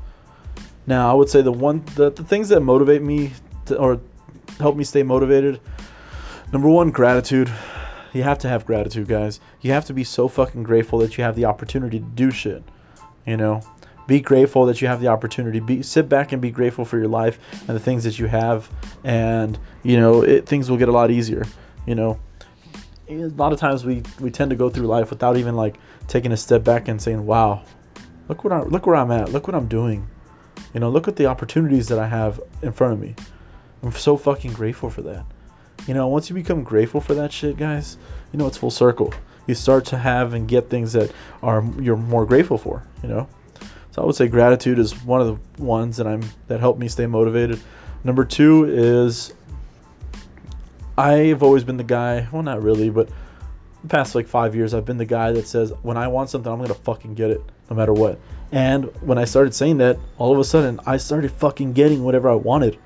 Now 0.85 1.11
i 1.11 1.13
would 1.13 1.29
say 1.29 1.41
the 1.41 1.51
one 1.51 1.83
the, 1.95 2.11
the 2.11 2.23
things 2.23 2.49
that 2.49 2.61
motivate 2.61 3.01
me 3.01 3.31
to, 3.65 3.77
or 3.77 3.99
help 4.59 4.75
me 4.75 4.83
stay 4.83 5.03
motivated 5.03 5.59
number 6.53 6.69
one 6.69 6.91
gratitude. 6.91 7.51
You 8.13 8.23
have 8.23 8.39
to 8.39 8.49
have 8.49 8.65
gratitude 8.65 9.07
guys. 9.07 9.41
You 9.61 9.73
have 9.73 9.85
to 9.85 9.93
be 9.93 10.03
so 10.03 10.27
fucking 10.27 10.63
grateful 10.63 10.99
that 10.99 11.17
you 11.17 11.23
have 11.23 11.35
the 11.35 11.45
opportunity 11.45 11.99
to 11.99 12.05
do 12.05 12.31
shit 12.31 12.63
you 13.27 13.37
know 13.37 13.61
be 14.07 14.21
grateful 14.21 14.65
that 14.65 14.81
you 14.81 14.87
have 14.87 15.01
the 15.01 15.07
opportunity. 15.07 15.59
Be 15.59 15.83
sit 15.83 16.07
back 16.09 16.31
and 16.31 16.41
be 16.41 16.49
grateful 16.49 16.85
for 16.85 16.97
your 16.97 17.09
life 17.09 17.39
and 17.67 17.75
the 17.75 17.79
things 17.79 18.05
that 18.05 18.17
you 18.17 18.25
have, 18.25 18.69
and 19.03 19.59
you 19.83 19.99
know 19.99 20.23
it, 20.23 20.45
things 20.45 20.69
will 20.69 20.77
get 20.77 20.89
a 20.89 20.93
lot 20.93 21.11
easier. 21.11 21.45
You 21.85 21.95
know, 21.95 22.19
a 23.09 23.13
lot 23.27 23.53
of 23.53 23.59
times 23.59 23.85
we 23.85 24.03
we 24.19 24.31
tend 24.31 24.49
to 24.49 24.55
go 24.55 24.69
through 24.69 24.87
life 24.87 25.09
without 25.09 25.37
even 25.37 25.55
like 25.55 25.77
taking 26.07 26.31
a 26.31 26.37
step 26.37 26.63
back 26.63 26.87
and 26.87 27.01
saying, 27.01 27.25
"Wow, 27.25 27.63
look 28.29 28.43
what 28.43 28.53
I 28.53 28.63
look 28.63 28.85
where 28.85 28.95
I'm 28.95 29.11
at. 29.11 29.31
Look 29.31 29.47
what 29.47 29.55
I'm 29.55 29.67
doing." 29.67 30.07
You 30.73 30.79
know, 30.79 30.89
look 30.89 31.07
at 31.07 31.15
the 31.15 31.25
opportunities 31.25 31.87
that 31.89 31.99
I 31.99 32.07
have 32.07 32.39
in 32.61 32.71
front 32.71 32.93
of 32.93 32.99
me. 32.99 33.15
I'm 33.83 33.91
so 33.91 34.17
fucking 34.17 34.53
grateful 34.53 34.89
for 34.89 35.01
that. 35.03 35.25
You 35.85 35.93
know, 35.93 36.07
once 36.07 36.29
you 36.29 36.33
become 36.33 36.63
grateful 36.63 36.99
for 36.99 37.13
that 37.13 37.31
shit, 37.31 37.57
guys, 37.57 37.97
you 38.31 38.39
know 38.39 38.47
it's 38.47 38.57
full 38.57 38.71
circle. 38.71 39.13
You 39.47 39.55
start 39.55 39.85
to 39.85 39.97
have 39.97 40.33
and 40.33 40.47
get 40.47 40.69
things 40.69 40.93
that 40.93 41.11
are 41.43 41.63
you're 41.79 41.97
more 41.97 42.25
grateful 42.25 42.57
for. 42.57 42.83
You 43.03 43.09
know. 43.09 43.27
So 43.97 44.03
I 44.03 44.05
would 44.05 44.15
say 44.15 44.27
gratitude 44.27 44.77
is 44.77 44.93
one 45.03 45.21
of 45.21 45.27
the 45.57 45.63
ones 45.63 45.97
that 45.97 46.05
I'm 46.05 46.21
that 46.49 46.59
help 46.59 46.77
me 46.77 46.87
stay 46.87 47.07
motivated. 47.07 47.59
Number 48.03 48.23
two 48.23 48.65
is 48.65 49.33
I've 50.95 51.41
always 51.41 51.63
been 51.63 51.77
the 51.77 51.83
guy. 51.83 52.27
Well, 52.31 52.43
not 52.43 52.61
really, 52.61 52.91
but 52.91 53.09
the 53.81 53.87
past 53.87 54.13
like 54.13 54.27
five 54.27 54.53
years, 54.53 54.75
I've 54.75 54.85
been 54.85 54.99
the 54.99 55.05
guy 55.05 55.31
that 55.31 55.47
says 55.47 55.73
when 55.81 55.97
I 55.97 56.07
want 56.07 56.29
something, 56.29 56.51
I'm 56.51 56.59
gonna 56.59 56.75
fucking 56.75 57.15
get 57.15 57.31
it, 57.31 57.41
no 57.71 57.75
matter 57.75 57.91
what. 57.91 58.19
And 58.51 58.85
when 59.01 59.17
I 59.17 59.25
started 59.25 59.55
saying 59.55 59.79
that, 59.79 59.97
all 60.19 60.31
of 60.31 60.37
a 60.37 60.43
sudden, 60.43 60.79
I 60.85 60.97
started 60.97 61.31
fucking 61.31 61.73
getting 61.73 62.03
whatever 62.03 62.29
I 62.29 62.35
wanted, 62.35 62.77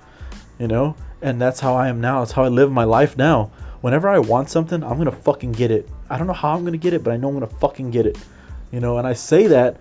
you 0.60 0.70
know. 0.70 0.96
And 1.22 1.42
that's 1.42 1.60
how 1.60 1.76
I 1.76 1.90
am 1.90 2.00
now. 2.00 2.22
It's 2.22 2.32
how 2.32 2.46
I 2.46 2.48
live 2.48 2.72
my 2.72 2.86
life 2.86 3.18
now. 3.18 3.52
Whenever 3.82 4.08
I 4.08 4.20
want 4.20 4.50
something, 4.50 4.82
I'm 4.82 4.98
gonna 4.98 5.12
fucking 5.12 5.52
get 5.52 5.72
it. 5.72 5.90
I 6.10 6.18
don't 6.18 6.28
know 6.28 6.32
how 6.32 6.56
I'm 6.56 6.64
gonna 6.64 6.78
get 6.78 6.94
it, 6.94 7.04
but 7.04 7.12
I 7.12 7.18
know 7.18 7.28
I'm 7.28 7.34
gonna 7.34 7.48
fucking 7.48 7.92
get 7.92 8.06
it, 8.06 8.18
you 8.72 8.80
know. 8.80 8.98
And 8.98 9.06
I 9.06 9.12
say 9.12 9.48
that 9.48 9.76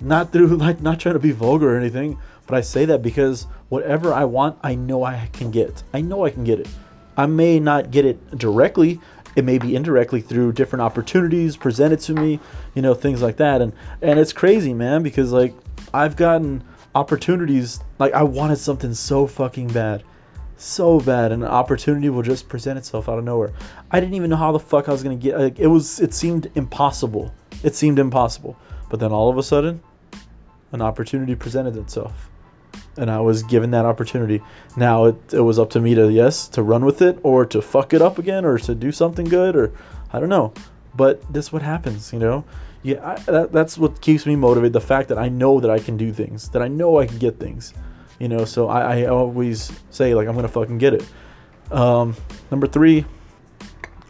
not 0.00 0.32
through 0.32 0.46
like 0.56 0.80
not 0.80 1.00
trying 1.00 1.14
to 1.14 1.20
be 1.20 1.32
vulgar 1.32 1.74
or 1.74 1.78
anything, 1.78 2.18
but 2.46 2.56
I 2.56 2.60
say 2.60 2.84
that 2.86 3.02
because 3.02 3.46
whatever 3.68 4.12
I 4.12 4.24
want, 4.24 4.58
I 4.62 4.74
know 4.74 5.04
I 5.04 5.28
can 5.32 5.50
get. 5.50 5.82
I 5.92 6.00
know 6.00 6.24
I 6.24 6.30
can 6.30 6.44
get 6.44 6.60
it. 6.60 6.68
I 7.16 7.26
may 7.26 7.58
not 7.58 7.90
get 7.90 8.04
it 8.04 8.38
directly. 8.38 9.00
It 9.36 9.44
may 9.44 9.58
be 9.58 9.76
indirectly 9.76 10.20
through 10.20 10.52
different 10.52 10.82
opportunities 10.82 11.56
presented 11.56 12.00
to 12.00 12.14
me, 12.14 12.40
you 12.74 12.82
know, 12.82 12.94
things 12.94 13.22
like 13.22 13.36
that. 13.36 13.60
And 13.60 13.72
and 14.02 14.18
it's 14.18 14.32
crazy, 14.32 14.72
man, 14.72 15.02
because 15.02 15.32
like 15.32 15.54
I've 15.92 16.16
gotten 16.16 16.62
opportunities 16.94 17.80
like 17.98 18.12
I 18.14 18.22
wanted 18.22 18.56
something 18.56 18.94
so 18.94 19.26
fucking 19.26 19.68
bad. 19.68 20.04
So 20.60 20.98
bad, 20.98 21.30
and 21.30 21.44
an 21.44 21.48
opportunity 21.48 22.10
will 22.10 22.22
just 22.22 22.48
present 22.48 22.78
itself 22.78 23.08
out 23.08 23.16
of 23.16 23.24
nowhere. 23.24 23.52
I 23.92 24.00
didn't 24.00 24.16
even 24.16 24.28
know 24.28 24.36
how 24.36 24.50
the 24.50 24.58
fuck 24.58 24.88
I 24.88 24.92
was 24.92 25.04
gonna 25.04 25.14
get. 25.14 25.38
Like, 25.38 25.60
it 25.60 25.68
was, 25.68 26.00
it 26.00 26.12
seemed 26.12 26.50
impossible. 26.56 27.32
It 27.62 27.76
seemed 27.76 28.00
impossible. 28.00 28.56
But 28.90 28.98
then 28.98 29.12
all 29.12 29.30
of 29.30 29.38
a 29.38 29.42
sudden, 29.42 29.80
an 30.72 30.82
opportunity 30.82 31.34
presented 31.34 31.76
itself 31.76 32.30
and 32.98 33.10
I 33.10 33.20
was 33.20 33.42
given 33.44 33.70
that 33.70 33.84
opportunity. 33.84 34.42
Now 34.76 35.06
it, 35.06 35.16
it 35.32 35.40
was 35.40 35.58
up 35.58 35.70
to 35.70 35.80
me 35.80 35.94
to 35.94 36.10
yes 36.10 36.48
to 36.48 36.62
run 36.62 36.84
with 36.84 37.00
it 37.00 37.18
or 37.22 37.46
to 37.46 37.62
fuck 37.62 37.94
it 37.94 38.02
up 38.02 38.18
again 38.18 38.44
or 38.44 38.58
to 38.58 38.74
do 38.74 38.92
something 38.92 39.26
good 39.26 39.56
or 39.56 39.72
I 40.12 40.20
don't 40.20 40.28
know. 40.28 40.52
But 40.94 41.32
this 41.32 41.52
what 41.52 41.62
happens, 41.62 42.12
you 42.12 42.18
know. 42.18 42.44
Yeah, 42.82 43.06
I, 43.06 43.14
that, 43.30 43.52
that's 43.52 43.78
what 43.78 44.00
keeps 44.00 44.26
me 44.26 44.36
motivated. 44.36 44.72
The 44.72 44.80
fact 44.80 45.08
that 45.08 45.18
I 45.18 45.28
know 45.28 45.60
that 45.60 45.70
I 45.70 45.78
can 45.78 45.96
do 45.96 46.12
things, 46.12 46.48
that 46.50 46.62
I 46.62 46.68
know 46.68 46.98
I 46.98 47.06
can 47.06 47.18
get 47.18 47.38
things, 47.38 47.74
you 48.18 48.28
know. 48.28 48.44
So 48.44 48.68
I, 48.68 49.00
I 49.00 49.06
always 49.06 49.72
say 49.90 50.14
like 50.14 50.28
I'm 50.28 50.34
gonna 50.34 50.48
fucking 50.48 50.78
get 50.78 50.94
it. 50.94 51.06
Um, 51.70 52.16
number 52.50 52.66
three, 52.66 53.04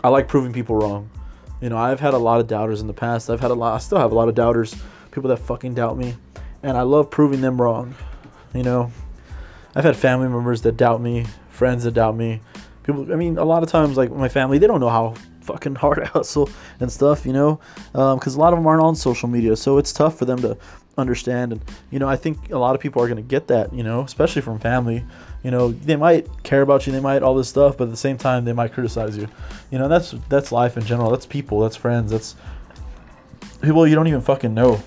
I 0.02 0.08
like 0.08 0.28
proving 0.28 0.52
people 0.52 0.76
wrong. 0.76 1.10
You 1.60 1.68
know, 1.68 1.76
I've 1.76 2.00
had 2.00 2.14
a 2.14 2.18
lot 2.18 2.40
of 2.40 2.46
doubters 2.46 2.80
in 2.80 2.86
the 2.86 2.94
past. 2.94 3.28
I've 3.30 3.40
had 3.40 3.50
a 3.50 3.54
lot. 3.54 3.74
I 3.74 3.78
still 3.78 3.98
have 3.98 4.12
a 4.12 4.14
lot 4.14 4.28
of 4.28 4.34
doubters, 4.34 4.76
people 5.10 5.28
that 5.28 5.38
fucking 5.38 5.74
doubt 5.74 5.98
me 5.98 6.14
and 6.62 6.76
I 6.76 6.82
love 6.82 7.10
proving 7.10 7.40
them 7.40 7.60
wrong. 7.60 7.94
You 8.54 8.62
know, 8.62 8.92
I've 9.74 9.84
had 9.84 9.96
family 9.96 10.28
members 10.28 10.62
that 10.62 10.76
doubt 10.76 11.00
me, 11.00 11.26
friends 11.50 11.84
that 11.84 11.92
doubt 11.92 12.16
me. 12.16 12.40
People, 12.82 13.12
I 13.12 13.16
mean, 13.16 13.38
a 13.38 13.44
lot 13.44 13.62
of 13.62 13.68
times, 13.68 13.96
like 13.96 14.10
my 14.10 14.28
family, 14.28 14.58
they 14.58 14.66
don't 14.66 14.80
know 14.80 14.88
how 14.88 15.14
fucking 15.42 15.74
hard 15.76 16.00
I 16.00 16.06
hustle 16.06 16.48
and 16.80 16.90
stuff, 16.90 17.26
you 17.26 17.32
know, 17.32 17.60
because 17.92 18.34
um, 18.34 18.40
a 18.40 18.42
lot 18.42 18.52
of 18.52 18.58
them 18.58 18.66
aren't 18.66 18.82
on 18.82 18.94
social 18.94 19.28
media, 19.28 19.56
so 19.56 19.78
it's 19.78 19.92
tough 19.92 20.18
for 20.18 20.24
them 20.24 20.40
to 20.42 20.56
understand. 20.96 21.52
And 21.52 21.60
you 21.90 21.98
know, 21.98 22.08
I 22.08 22.16
think 22.16 22.50
a 22.50 22.58
lot 22.58 22.74
of 22.74 22.80
people 22.80 23.02
are 23.02 23.08
gonna 23.08 23.22
get 23.22 23.46
that, 23.48 23.72
you 23.72 23.82
know, 23.82 24.02
especially 24.02 24.42
from 24.42 24.58
family. 24.58 25.04
You 25.42 25.50
know, 25.50 25.70
they 25.70 25.96
might 25.96 26.26
care 26.42 26.62
about 26.62 26.86
you, 26.86 26.92
they 26.92 27.00
might 27.00 27.22
all 27.22 27.34
this 27.34 27.48
stuff, 27.48 27.76
but 27.76 27.84
at 27.84 27.90
the 27.90 27.96
same 27.96 28.18
time, 28.18 28.44
they 28.44 28.52
might 28.52 28.72
criticize 28.72 29.16
you. 29.16 29.28
You 29.70 29.78
know, 29.78 29.88
that's 29.88 30.14
that's 30.28 30.52
life 30.52 30.76
in 30.76 30.84
general. 30.84 31.10
That's 31.10 31.26
people. 31.26 31.60
That's 31.60 31.76
friends. 31.76 32.10
That's 32.10 32.34
people 33.62 33.86
you 33.86 33.94
don't 33.94 34.08
even 34.08 34.20
fucking 34.20 34.54
know. 34.54 34.82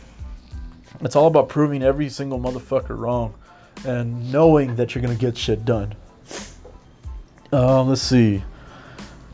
It's 1.02 1.16
all 1.16 1.28
about 1.28 1.50
proving 1.50 1.84
every 1.84 2.10
single 2.10 2.40
motherfucker 2.40 2.98
wrong 2.98 3.34
and 3.86 4.32
knowing 4.32 4.76
that 4.76 4.94
you're 4.94 5.02
going 5.02 5.16
to 5.16 5.20
get 5.20 5.36
shit 5.38 5.66
done. 5.66 5.96
Um, 7.52 7.90
let's 7.90 8.02
see. 8.02 8.44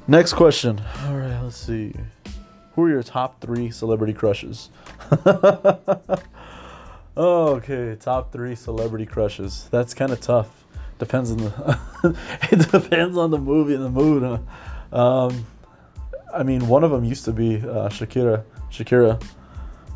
Next 0.08 0.34
question. 0.34 0.82
All 1.06 1.16
right, 1.16 1.40
let's 1.42 1.58
see. 1.58 1.94
Who 2.74 2.84
are 2.84 2.90
your 2.90 3.04
top 3.04 3.42
three 3.42 3.70
celebrity 3.70 4.14
crushes? 4.14 4.70
okay, 7.18 7.98
top 8.00 8.32
three 8.32 8.56
celebrity 8.56 9.06
crushes. 9.06 9.68
That's 9.70 9.94
kind 9.94 10.12
of 10.12 10.22
tough. 10.22 10.66
Depends 11.00 11.32
on 11.32 11.38
the. 11.38 12.18
it 12.52 12.72
depends 12.72 13.18
on 13.18 13.30
the 13.30 13.38
movie 13.38 13.76
and 13.76 13.84
the 13.84 13.90
mood. 13.90 14.24
Huh? 14.24 14.98
Um, 14.98 15.46
I 16.34 16.44
mean, 16.44 16.68
one 16.68 16.84
of 16.84 16.92
them 16.92 17.04
used 17.04 17.26
to 17.26 17.34
be 17.34 17.58
uh, 17.58 17.90
Shakira. 17.90 18.44
Shakira. 18.72 19.22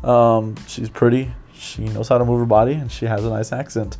Um, 0.06 0.54
she's 0.66 0.90
pretty 0.90 1.32
she 1.62 1.82
knows 1.84 2.08
how 2.08 2.18
to 2.18 2.24
move 2.24 2.40
her 2.40 2.46
body 2.46 2.74
and 2.74 2.90
she 2.90 3.06
has 3.06 3.24
a 3.24 3.30
nice 3.30 3.52
accent. 3.52 3.98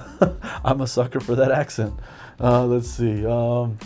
I'm 0.64 0.80
a 0.80 0.86
sucker 0.86 1.20
for 1.20 1.34
that 1.36 1.52
accent. 1.52 1.94
Uh, 2.40 2.64
let's 2.64 2.88
see. 2.88 3.26
Um, 3.26 3.78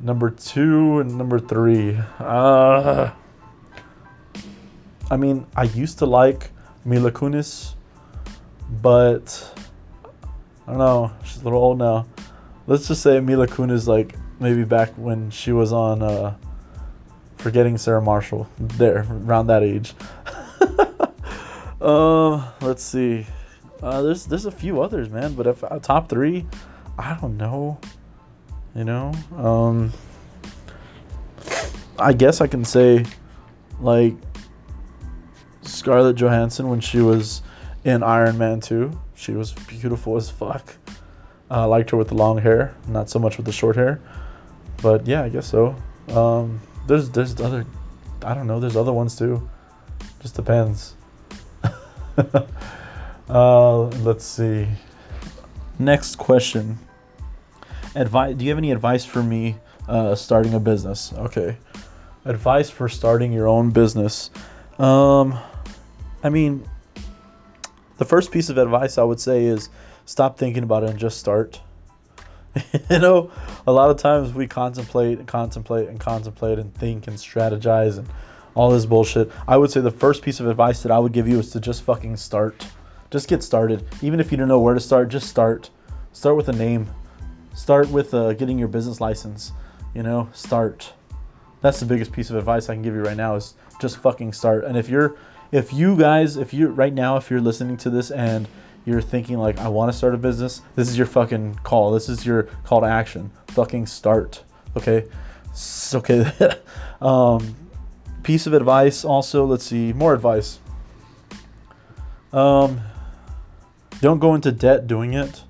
Number 0.00 0.30
two 0.30 1.00
and 1.00 1.16
number 1.16 1.38
three. 1.38 1.98
Uh, 2.18 3.10
I 5.10 5.16
mean, 5.16 5.46
I 5.56 5.62
used 5.64 5.98
to 6.00 6.06
like 6.06 6.50
Mila 6.84 7.10
Kunis, 7.10 7.74
but 8.82 9.64
I 10.66 10.70
don't 10.70 10.78
know. 10.78 11.12
She's 11.24 11.40
a 11.40 11.44
little 11.44 11.60
old 11.60 11.78
now. 11.78 12.06
Let's 12.66 12.88
just 12.88 13.02
say 13.02 13.20
Mila 13.20 13.46
Kunis, 13.46 13.86
like 13.86 14.16
maybe 14.38 14.64
back 14.64 14.90
when 14.96 15.30
she 15.30 15.52
was 15.52 15.72
on 15.72 16.02
uh, 16.02 16.36
Forgetting 17.38 17.78
Sarah 17.78 18.02
Marshall, 18.02 18.46
there 18.58 19.06
around 19.10 19.46
that 19.46 19.62
age. 19.62 19.94
uh, 21.80 22.52
let's 22.60 22.82
see. 22.82 23.26
Uh, 23.82 24.02
there's 24.02 24.24
there's 24.26 24.46
a 24.46 24.50
few 24.50 24.80
others, 24.80 25.10
man, 25.10 25.34
but 25.34 25.46
if 25.46 25.62
uh, 25.62 25.78
top 25.78 26.08
three, 26.08 26.46
I 26.98 27.16
don't 27.20 27.36
know. 27.36 27.78
You 28.74 28.84
know, 28.84 29.12
um, 29.36 29.92
I 31.98 32.12
guess 32.12 32.40
I 32.40 32.46
can 32.46 32.64
say 32.64 33.04
like 33.80 34.14
Scarlett 35.62 36.16
Johansson 36.16 36.68
when 36.68 36.80
she 36.80 37.00
was 37.00 37.42
in 37.84 38.02
Iron 38.02 38.36
Man 38.36 38.60
2. 38.60 38.90
She 39.14 39.32
was 39.32 39.52
beautiful 39.52 40.16
as 40.16 40.30
fuck. 40.30 40.74
I 41.50 41.62
uh, 41.62 41.68
liked 41.68 41.90
her 41.90 41.96
with 41.96 42.08
the 42.08 42.14
long 42.14 42.38
hair, 42.38 42.74
not 42.88 43.08
so 43.08 43.18
much 43.18 43.36
with 43.36 43.46
the 43.46 43.52
short 43.52 43.76
hair. 43.76 44.00
But 44.82 45.06
yeah, 45.06 45.22
I 45.22 45.28
guess 45.28 45.46
so. 45.46 45.76
Um, 46.08 46.60
there's 46.86 47.08
there's 47.10 47.40
other, 47.40 47.64
I 48.22 48.34
don't 48.34 48.46
know. 48.46 48.60
There's 48.60 48.76
other 48.76 48.92
ones 48.92 49.16
too. 49.16 49.48
Just 50.20 50.34
depends. 50.34 50.96
uh, 53.28 53.82
let's 53.82 54.24
see. 54.24 54.66
Next 55.78 56.16
question. 56.16 56.78
Advice? 57.94 58.36
Do 58.36 58.44
you 58.44 58.50
have 58.50 58.58
any 58.58 58.72
advice 58.72 59.04
for 59.04 59.22
me 59.22 59.56
uh, 59.88 60.14
starting 60.14 60.54
a 60.54 60.60
business? 60.60 61.12
Okay. 61.14 61.56
Advice 62.24 62.70
for 62.70 62.88
starting 62.88 63.32
your 63.32 63.48
own 63.48 63.70
business. 63.70 64.30
Um, 64.78 65.38
I 66.22 66.28
mean, 66.28 66.68
the 67.98 68.04
first 68.04 68.30
piece 68.30 68.48
of 68.48 68.58
advice 68.58 68.98
I 68.98 69.02
would 69.02 69.20
say 69.20 69.44
is 69.44 69.68
stop 70.06 70.38
thinking 70.38 70.62
about 70.62 70.84
it 70.84 70.90
and 70.90 70.98
just 70.98 71.18
start. 71.18 71.60
you 72.90 72.98
know, 72.98 73.30
a 73.66 73.72
lot 73.72 73.90
of 73.90 73.98
times 73.98 74.32
we 74.32 74.46
contemplate 74.46 75.18
and 75.18 75.28
contemplate 75.28 75.88
and 75.88 76.00
contemplate 76.00 76.58
and 76.58 76.74
think 76.74 77.06
and 77.06 77.16
strategize 77.16 77.98
and 77.98 78.08
all 78.56 78.70
this 78.70 78.86
bullshit. 78.86 79.30
I 79.46 79.56
would 79.56 79.70
say 79.70 79.80
the 79.80 79.90
first 79.90 80.22
piece 80.22 80.40
of 80.40 80.48
advice 80.48 80.82
that 80.82 80.90
I 80.90 80.98
would 80.98 81.12
give 81.12 81.28
you 81.28 81.38
is 81.38 81.50
to 81.50 81.60
just 81.60 81.82
fucking 81.82 82.16
start. 82.16 82.66
Just 83.10 83.28
get 83.28 83.42
started. 83.42 83.86
Even 84.02 84.18
if 84.18 84.32
you 84.32 84.38
don't 84.38 84.48
know 84.48 84.58
where 84.58 84.74
to 84.74 84.80
start, 84.80 85.10
just 85.10 85.28
start. 85.28 85.70
Start 86.12 86.36
with 86.36 86.48
a 86.48 86.54
name. 86.54 86.88
Start 87.54 87.88
with 87.90 88.14
uh, 88.14 88.32
getting 88.32 88.58
your 88.58 88.68
business 88.68 89.00
license. 89.00 89.52
You 89.94 90.02
know, 90.02 90.28
start. 90.32 90.92
That's 91.60 91.78
the 91.78 91.86
biggest 91.86 92.12
piece 92.12 92.30
of 92.30 92.36
advice 92.36 92.68
I 92.68 92.74
can 92.74 92.82
give 92.82 92.94
you 92.94 93.02
right 93.02 93.16
now 93.16 93.36
is 93.36 93.54
just 93.80 93.98
fucking 93.98 94.32
start. 94.32 94.64
And 94.64 94.76
if 94.76 94.88
you're, 94.88 95.16
if 95.52 95.72
you 95.72 95.96
guys, 95.96 96.36
if 96.36 96.52
you 96.52 96.68
right 96.68 96.92
now, 96.92 97.16
if 97.16 97.30
you're 97.30 97.40
listening 97.40 97.76
to 97.78 97.90
this 97.90 98.10
and 98.10 98.48
you're 98.86 99.02
thinking 99.02 99.36
like 99.36 99.58
I 99.58 99.68
want 99.68 99.92
to 99.92 99.96
start 99.96 100.14
a 100.14 100.18
business, 100.18 100.62
this 100.76 100.88
is 100.88 100.96
your 100.96 101.06
fucking 101.06 101.56
call. 101.62 101.92
This 101.92 102.08
is 102.08 102.24
your 102.24 102.44
call 102.64 102.80
to 102.80 102.86
action. 102.86 103.30
Fucking 103.48 103.86
start. 103.86 104.42
Okay. 104.76 105.04
okay. 105.94 106.56
um, 107.02 107.54
piece 108.26 108.48
of 108.48 108.52
advice 108.52 109.04
also. 109.04 109.46
Let's 109.46 109.64
see 109.64 109.92
more 109.92 110.12
advice. 110.12 110.58
Um, 112.32 112.80
don't 114.00 114.18
go 114.18 114.34
into 114.34 114.50
debt 114.50 114.88
doing 114.88 115.14
it. 115.14 115.42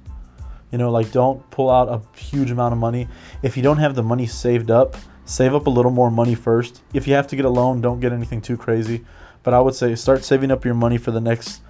You 0.71 0.79
know, 0.79 0.91
like 0.91 1.11
don't 1.11 1.49
pull 1.51 1.71
out 1.71 1.89
a 1.89 2.03
huge 2.19 2.51
amount 2.51 2.75
of 2.75 2.79
money. 2.79 3.09
If 3.43 3.57
you 3.57 3.63
don't 3.63 3.79
have 3.79 3.95
the 3.95 4.03
money 4.03 4.27
saved 4.27 4.71
up, 4.71 4.95
save 5.25 5.55
up 5.55 5.67
a 5.67 5.71
little 5.71 5.91
more 5.91 6.11
money 6.11 6.35
first. 6.35 6.83
If 6.93 7.09
you 7.09 7.15
have 7.15 7.27
to 7.29 7.37
get 7.37 7.47
a 7.47 7.49
loan, 7.49 7.81
don't 7.81 7.99
get 7.99 8.13
anything 8.13 8.43
too 8.43 8.59
crazy. 8.59 9.07
But 9.43 9.55
I 9.55 9.61
would 9.61 9.75
say 9.75 9.95
start 9.95 10.23
saving 10.23 10.51
up 10.51 10.65
your 10.65 10.75
money 10.75 10.99
for 10.99 11.13
the 11.13 11.21
next 11.21 11.63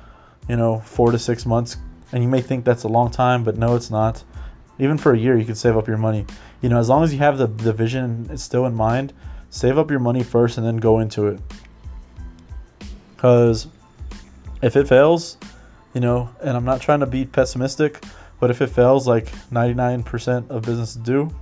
you 0.48 0.56
know, 0.56 0.80
four 0.80 1.12
to 1.12 1.18
six 1.18 1.46
months. 1.46 1.76
And 2.12 2.22
you 2.22 2.28
may 2.28 2.40
think 2.40 2.64
that's 2.64 2.84
a 2.84 2.88
long 2.88 3.10
time, 3.10 3.44
but 3.44 3.56
no, 3.56 3.76
it's 3.76 3.90
not. 3.90 4.22
Even 4.78 4.98
for 4.98 5.12
a 5.12 5.18
year, 5.18 5.36
you 5.36 5.44
can 5.44 5.54
save 5.54 5.76
up 5.76 5.88
your 5.88 5.96
money. 5.98 6.26
You 6.62 6.68
know, 6.68 6.78
as 6.78 6.88
long 6.88 7.02
as 7.02 7.12
you 7.12 7.18
have 7.20 7.38
the, 7.38 7.46
the 7.46 7.72
vision 7.72 8.36
still 8.36 8.66
in 8.66 8.74
mind, 8.74 9.12
save 9.56 9.78
up 9.78 9.90
your 9.90 10.00
money 10.00 10.22
first 10.22 10.58
and 10.58 10.66
then 10.66 10.76
go 10.76 11.00
into 11.00 11.28
it. 11.28 11.40
Because 13.14 13.68
if 14.62 14.76
it 14.76 14.86
fails, 14.86 15.38
you 15.94 16.00
know, 16.00 16.28
and 16.42 16.56
I'm 16.56 16.64
not 16.64 16.80
trying 16.80 17.00
to 17.00 17.06
be 17.06 17.24
pessimistic, 17.24 18.04
but 18.38 18.50
if 18.50 18.60
it 18.60 18.68
fails, 18.68 19.08
like 19.08 19.26
99% 19.50 20.50
of 20.50 20.62
businesses 20.62 20.96
do, 20.96 21.34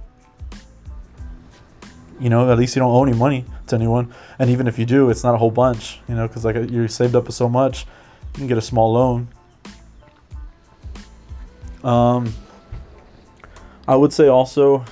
you 2.20 2.31
know, 2.31 2.50
at 2.53 2.57
least 2.57 2.77
you 2.77 2.81
don't 2.81 2.92
owe 2.92 3.03
any 3.03 3.16
money 3.16 3.44
to 3.66 3.74
anyone. 3.74 4.14
And 4.38 4.48
even 4.48 4.68
if 4.68 4.79
you 4.79 4.87
do, 4.87 5.11
it's 5.11 5.24
not 5.24 5.35
a 5.35 5.38
whole 5.38 5.50
bunch, 5.50 5.98
you 6.09 6.14
know, 6.14 6.29
because 6.29 6.44
like 6.44 6.55
you 6.70 6.87
saved 6.87 7.16
up 7.16 7.31
so 7.33 7.48
much 7.48 7.87
you 8.35 8.38
can 8.38 8.46
get 8.48 8.59
a 8.59 8.62
small 8.62 8.92
loan. 8.92 9.29
Um, 11.85 12.35
I 13.87 13.94
would 13.94 14.12
say 14.12 14.27
also, 14.27 14.85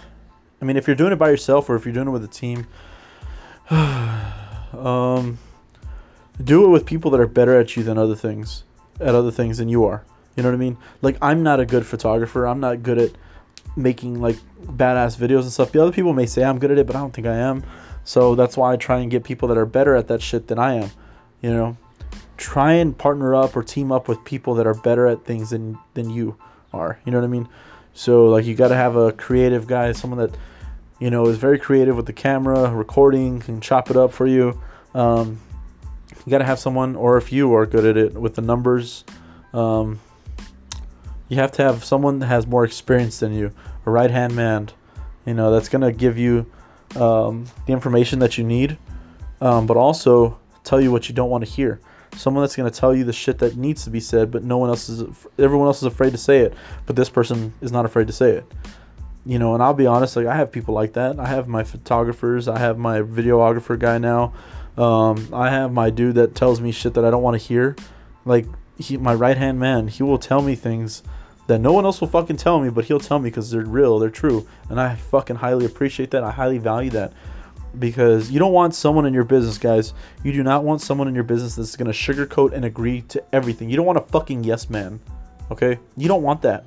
I 0.60 0.64
mean, 0.64 0.76
if 0.76 0.86
you're 0.86 0.96
doing 0.96 1.12
it 1.12 1.16
by 1.16 1.30
yourself 1.30 1.68
or 1.68 1.74
if 1.74 1.84
you're 1.84 1.94
doing 1.94 2.06
it 2.06 2.12
with 2.12 2.24
a 2.24 2.28
team, 2.28 2.66
um, 3.70 5.38
do 6.42 6.64
it 6.64 6.68
with 6.68 6.86
people 6.86 7.10
that 7.12 7.20
are 7.20 7.26
better 7.26 7.58
at 7.58 7.76
you 7.76 7.82
than 7.82 7.98
other 7.98 8.16
things, 8.16 8.64
at 9.00 9.14
other 9.14 9.30
things 9.30 9.58
than 9.58 9.68
you 9.68 9.84
are. 9.84 10.04
You 10.36 10.42
know 10.42 10.48
what 10.48 10.54
I 10.54 10.58
mean? 10.58 10.76
Like, 11.02 11.16
I'm 11.20 11.42
not 11.42 11.60
a 11.60 11.66
good 11.66 11.86
photographer. 11.86 12.46
I'm 12.46 12.60
not 12.60 12.82
good 12.82 12.98
at 12.98 13.10
making 13.76 14.20
like 14.20 14.36
badass 14.62 15.16
videos 15.16 15.42
and 15.42 15.52
stuff. 15.52 15.72
The 15.72 15.82
other 15.82 15.92
people 15.92 16.12
may 16.12 16.26
say 16.26 16.42
I'm 16.42 16.58
good 16.58 16.70
at 16.70 16.78
it, 16.78 16.86
but 16.86 16.96
I 16.96 17.00
don't 17.00 17.12
think 17.12 17.26
I 17.26 17.36
am. 17.36 17.62
So 18.04 18.34
that's 18.34 18.56
why 18.56 18.72
I 18.72 18.76
try 18.76 18.98
and 18.98 19.10
get 19.10 19.24
people 19.24 19.48
that 19.48 19.58
are 19.58 19.66
better 19.66 19.94
at 19.94 20.08
that 20.08 20.22
shit 20.22 20.48
than 20.48 20.58
I 20.58 20.74
am. 20.74 20.90
You 21.40 21.50
know, 21.50 21.76
try 22.36 22.74
and 22.74 22.96
partner 22.96 23.34
up 23.34 23.56
or 23.56 23.62
team 23.62 23.92
up 23.92 24.08
with 24.08 24.24
people 24.24 24.54
that 24.54 24.66
are 24.66 24.74
better 24.74 25.06
at 25.06 25.24
things 25.24 25.50
than 25.50 25.78
than 25.94 26.10
you 26.10 26.36
are. 26.72 26.98
You 27.04 27.12
know 27.12 27.18
what 27.18 27.24
I 27.24 27.28
mean? 27.28 27.48
So 27.94 28.26
like 28.26 28.44
you 28.44 28.54
got 28.54 28.68
to 28.68 28.76
have 28.76 28.96
a 28.96 29.12
creative 29.12 29.66
guy, 29.66 29.92
someone 29.92 30.18
that 30.18 30.36
you 31.02 31.10
know 31.10 31.26
is 31.26 31.36
very 31.36 31.58
creative 31.58 31.96
with 31.96 32.06
the 32.06 32.12
camera, 32.12 32.72
recording, 32.72 33.40
can 33.40 33.60
chop 33.60 33.90
it 33.90 33.96
up 33.96 34.12
for 34.12 34.24
you. 34.24 34.56
Um, 34.94 35.40
you 36.24 36.30
got 36.30 36.38
to 36.38 36.44
have 36.44 36.60
someone, 36.60 36.94
or 36.94 37.16
if 37.16 37.32
you 37.32 37.52
are 37.56 37.66
good 37.66 37.84
at 37.84 37.96
it 37.96 38.14
with 38.14 38.36
the 38.36 38.40
numbers, 38.40 39.02
um, 39.52 39.98
you 41.28 41.38
have 41.38 41.50
to 41.52 41.64
have 41.64 41.82
someone 41.82 42.20
that 42.20 42.28
has 42.28 42.46
more 42.46 42.64
experience 42.64 43.18
than 43.18 43.34
you, 43.34 43.50
a 43.84 43.90
right 43.90 44.12
hand 44.12 44.36
man. 44.36 44.68
You 45.26 45.34
know 45.34 45.50
that's 45.50 45.68
gonna 45.68 45.90
give 45.90 46.18
you 46.18 46.46
um, 46.94 47.46
the 47.66 47.72
information 47.72 48.20
that 48.20 48.38
you 48.38 48.44
need, 48.44 48.78
um, 49.40 49.66
but 49.66 49.76
also 49.76 50.38
tell 50.62 50.80
you 50.80 50.92
what 50.92 51.08
you 51.08 51.16
don't 51.16 51.30
want 51.30 51.44
to 51.44 51.50
hear 51.50 51.80
someone 52.14 52.42
that's 52.42 52.54
going 52.54 52.70
to 52.70 52.78
tell 52.78 52.94
you 52.94 53.04
the 53.04 53.12
shit 53.12 53.38
that 53.38 53.56
needs 53.56 53.84
to 53.84 53.90
be 53.90 53.98
said, 53.98 54.30
but 54.30 54.44
no 54.44 54.58
one 54.58 54.68
else 54.68 54.90
is, 54.90 55.02
everyone 55.38 55.66
else 55.66 55.78
is 55.78 55.84
afraid 55.84 56.10
to 56.10 56.18
say 56.18 56.40
it, 56.40 56.52
but 56.84 56.94
this 56.94 57.08
person 57.08 57.52
is 57.62 57.72
not 57.72 57.86
afraid 57.86 58.06
to 58.06 58.12
say 58.12 58.32
it. 58.32 58.44
You 59.24 59.38
know, 59.38 59.54
and 59.54 59.62
I'll 59.62 59.74
be 59.74 59.86
honest, 59.86 60.16
like 60.16 60.26
I 60.26 60.36
have 60.36 60.50
people 60.50 60.74
like 60.74 60.94
that. 60.94 61.20
I 61.20 61.26
have 61.26 61.46
my 61.46 61.62
photographers, 61.62 62.48
I 62.48 62.58
have 62.58 62.78
my 62.78 63.00
videographer 63.02 63.78
guy 63.78 63.98
now. 63.98 64.32
Um, 64.76 65.28
I 65.32 65.50
have 65.50 65.72
my 65.72 65.90
dude 65.90 66.16
that 66.16 66.34
tells 66.34 66.60
me 66.60 66.72
shit 66.72 66.94
that 66.94 67.04
I 67.04 67.10
don't 67.10 67.22
want 67.22 67.40
to 67.40 67.46
hear. 67.46 67.76
Like 68.24 68.46
he, 68.78 68.96
my 68.96 69.14
right 69.14 69.36
hand 69.36 69.60
man, 69.60 69.86
he 69.86 70.02
will 70.02 70.18
tell 70.18 70.42
me 70.42 70.54
things 70.54 71.02
that 71.46 71.60
no 71.60 71.72
one 71.72 71.84
else 71.84 72.00
will 72.00 72.08
fucking 72.08 72.36
tell 72.36 72.60
me, 72.60 72.70
but 72.70 72.84
he'll 72.84 73.00
tell 73.00 73.18
me 73.18 73.30
because 73.30 73.50
they're 73.50 73.64
real, 73.64 73.98
they're 73.98 74.10
true, 74.10 74.46
and 74.70 74.80
I 74.80 74.94
fucking 74.94 75.36
highly 75.36 75.66
appreciate 75.66 76.10
that. 76.12 76.24
I 76.24 76.30
highly 76.30 76.58
value 76.58 76.90
that 76.90 77.12
because 77.78 78.30
you 78.30 78.38
don't 78.38 78.52
want 78.52 78.74
someone 78.74 79.06
in 79.06 79.14
your 79.14 79.24
business, 79.24 79.58
guys. 79.58 79.94
You 80.22 80.32
do 80.32 80.42
not 80.42 80.64
want 80.64 80.80
someone 80.80 81.08
in 81.08 81.14
your 81.14 81.24
business 81.24 81.54
that's 81.54 81.76
going 81.76 81.90
to 81.90 81.96
sugarcoat 81.96 82.52
and 82.52 82.64
agree 82.64 83.02
to 83.02 83.22
everything. 83.32 83.70
You 83.70 83.76
don't 83.76 83.86
want 83.86 83.98
a 83.98 84.02
fucking 84.02 84.44
yes 84.44 84.68
man. 84.70 85.00
Okay? 85.50 85.78
You 85.96 86.08
don't 86.08 86.22
want 86.22 86.42
that. 86.42 86.64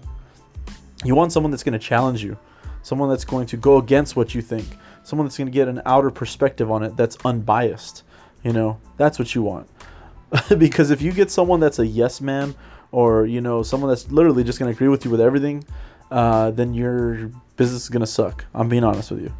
You 1.03 1.15
want 1.15 1.31
someone 1.31 1.51
that's 1.51 1.63
going 1.63 1.73
to 1.73 1.79
challenge 1.79 2.23
you. 2.23 2.37
Someone 2.83 3.09
that's 3.09 3.25
going 3.25 3.47
to 3.47 3.57
go 3.57 3.77
against 3.77 4.15
what 4.15 4.35
you 4.35 4.41
think. 4.41 4.65
Someone 5.03 5.25
that's 5.25 5.37
going 5.37 5.47
to 5.47 5.51
get 5.51 5.67
an 5.67 5.81
outer 5.85 6.11
perspective 6.11 6.71
on 6.71 6.83
it 6.83 6.95
that's 6.95 7.17
unbiased. 7.25 8.03
You 8.43 8.53
know, 8.53 8.79
that's 8.97 9.17
what 9.17 9.33
you 9.33 9.41
want. 9.41 9.67
because 10.57 10.91
if 10.91 11.01
you 11.01 11.11
get 11.11 11.31
someone 11.31 11.59
that's 11.59 11.79
a 11.79 11.85
yes 11.85 12.21
man 12.21 12.55
or, 12.91 13.25
you 13.25 13.41
know, 13.41 13.63
someone 13.63 13.89
that's 13.89 14.11
literally 14.11 14.43
just 14.43 14.59
going 14.59 14.71
to 14.71 14.75
agree 14.75 14.87
with 14.87 15.03
you 15.03 15.11
with 15.11 15.21
everything, 15.21 15.63
uh, 16.11 16.51
then 16.51 16.73
your 16.73 17.31
business 17.57 17.83
is 17.83 17.89
going 17.89 18.01
to 18.01 18.07
suck. 18.07 18.45
I'm 18.53 18.69
being 18.69 18.83
honest 18.83 19.11
with 19.11 19.21
you 19.21 19.33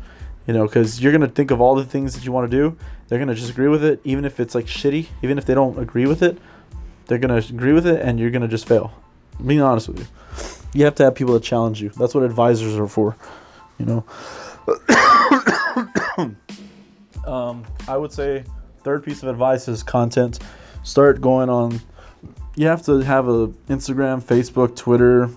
you 0.48 0.54
know, 0.54 0.66
because 0.66 1.02
you're 1.02 1.12
gonna 1.12 1.28
think 1.28 1.52
of 1.52 1.60
all 1.60 1.76
the 1.76 1.84
things 1.84 2.14
that 2.14 2.26
you 2.26 2.32
want 2.32 2.50
to 2.50 2.56
do. 2.56 2.78
They're 3.08 3.20
gonna 3.20 3.36
just 3.36 3.50
agree 3.50 3.68
with 3.68 3.84
it, 3.84 4.00
even 4.04 4.26
if 4.26 4.40
it's 4.40 4.56
like 4.56 4.66
shitty. 4.66 5.08
Even 5.24 5.38
if 5.38 5.46
they 5.46 5.54
don't 5.54 5.78
agree 5.80 6.06
with 6.06 6.22
it, 6.22 6.38
they're 7.08 7.18
gonna 7.18 7.38
agree 7.38 7.74
with 7.74 7.88
it, 7.88 8.02
and 8.02 8.20
you're 8.20 8.32
gonna 8.32 8.48
just 8.48 8.68
fail. 8.68 8.94
being 9.46 9.62
honest 9.62 9.88
with 9.90 10.00
you, 10.00 10.06
you 10.76 10.84
have 10.86 10.96
to 10.96 11.06
have 11.06 11.16
people 11.16 11.34
that 11.34 11.44
challenge 11.44 11.82
you. 11.82 11.90
That's 11.90 12.14
what 12.14 12.24
advisors 12.24 12.78
are 12.78 12.88
for, 12.88 13.16
you 13.80 13.86
know. 13.86 14.06
um, 17.26 17.66
I 17.88 17.96
would 17.98 18.12
say 18.12 18.44
third 18.84 19.04
piece 19.04 19.24
of 19.24 19.30
advice 19.30 19.68
is 19.68 19.82
content. 19.82 20.40
Start 20.84 21.22
going 21.22 21.50
on. 21.50 21.80
You 22.56 22.68
have 22.68 22.84
to 22.84 23.00
have 23.00 23.28
a 23.28 23.48
Instagram, 23.70 24.22
Facebook, 24.22 24.76
Twitter, 24.76 25.30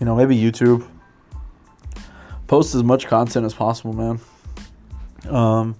you 0.00 0.06
know, 0.06 0.16
maybe 0.16 0.36
YouTube 0.36 0.86
post 2.46 2.74
as 2.74 2.82
much 2.82 3.06
content 3.06 3.44
as 3.44 3.54
possible, 3.54 3.92
man. 3.92 4.18
Um, 5.28 5.76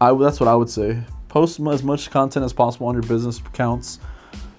I 0.00 0.12
that's 0.14 0.38
what 0.38 0.48
I 0.48 0.54
would 0.54 0.70
say. 0.70 1.02
Post 1.28 1.58
as 1.58 1.82
much 1.82 2.10
content 2.10 2.44
as 2.44 2.52
possible 2.52 2.86
on 2.86 2.94
your 2.94 3.02
business 3.02 3.38
accounts, 3.38 3.98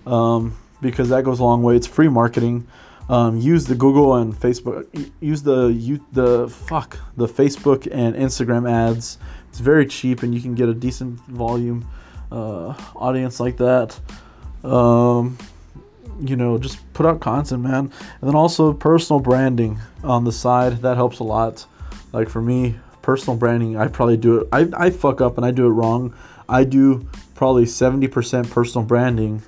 um, 0.07 0.57
because 0.81 1.09
that 1.09 1.23
goes 1.23 1.39
a 1.39 1.43
long 1.43 1.61
way. 1.61 1.75
It's 1.75 1.85
free 1.85 2.09
marketing. 2.09 2.67
Um, 3.09 3.37
use 3.37 3.65
the 3.65 3.75
Google 3.75 4.15
and 4.15 4.33
Facebook. 4.33 5.11
Use 5.19 5.43
the 5.43 5.67
you 5.67 6.03
the 6.13 6.47
fuck 6.47 6.97
the 7.17 7.27
Facebook 7.27 7.87
and 7.91 8.15
Instagram 8.15 8.69
ads. 8.69 9.17
It's 9.49 9.59
very 9.59 9.85
cheap, 9.85 10.23
and 10.23 10.33
you 10.33 10.41
can 10.41 10.55
get 10.55 10.69
a 10.69 10.73
decent 10.73 11.19
volume 11.21 11.87
uh, 12.31 12.73
audience 12.95 13.39
like 13.39 13.57
that. 13.57 13.99
Um, 14.63 15.37
you 16.19 16.35
know, 16.35 16.57
just 16.57 16.79
put 16.93 17.05
out 17.05 17.19
content, 17.19 17.63
man. 17.63 17.91
And 18.21 18.29
then 18.29 18.35
also 18.35 18.73
personal 18.73 19.19
branding 19.19 19.79
on 20.03 20.23
the 20.23 20.31
side. 20.31 20.81
That 20.81 20.95
helps 20.95 21.19
a 21.19 21.23
lot. 21.23 21.65
Like 22.13 22.29
for 22.29 22.41
me, 22.41 22.75
personal 23.01 23.37
branding, 23.37 23.77
I 23.77 23.87
probably 23.87 24.17
do 24.17 24.39
it. 24.39 24.47
I, 24.51 24.67
I 24.75 24.89
fuck 24.89 25.21
up 25.21 25.37
and 25.37 25.45
I 25.45 25.51
do 25.51 25.65
it 25.65 25.71
wrong. 25.71 26.13
I 26.47 26.63
do 26.63 27.07
probably 27.35 27.65
70% 27.65 28.49
personal 28.49 28.85
branding 28.85 29.41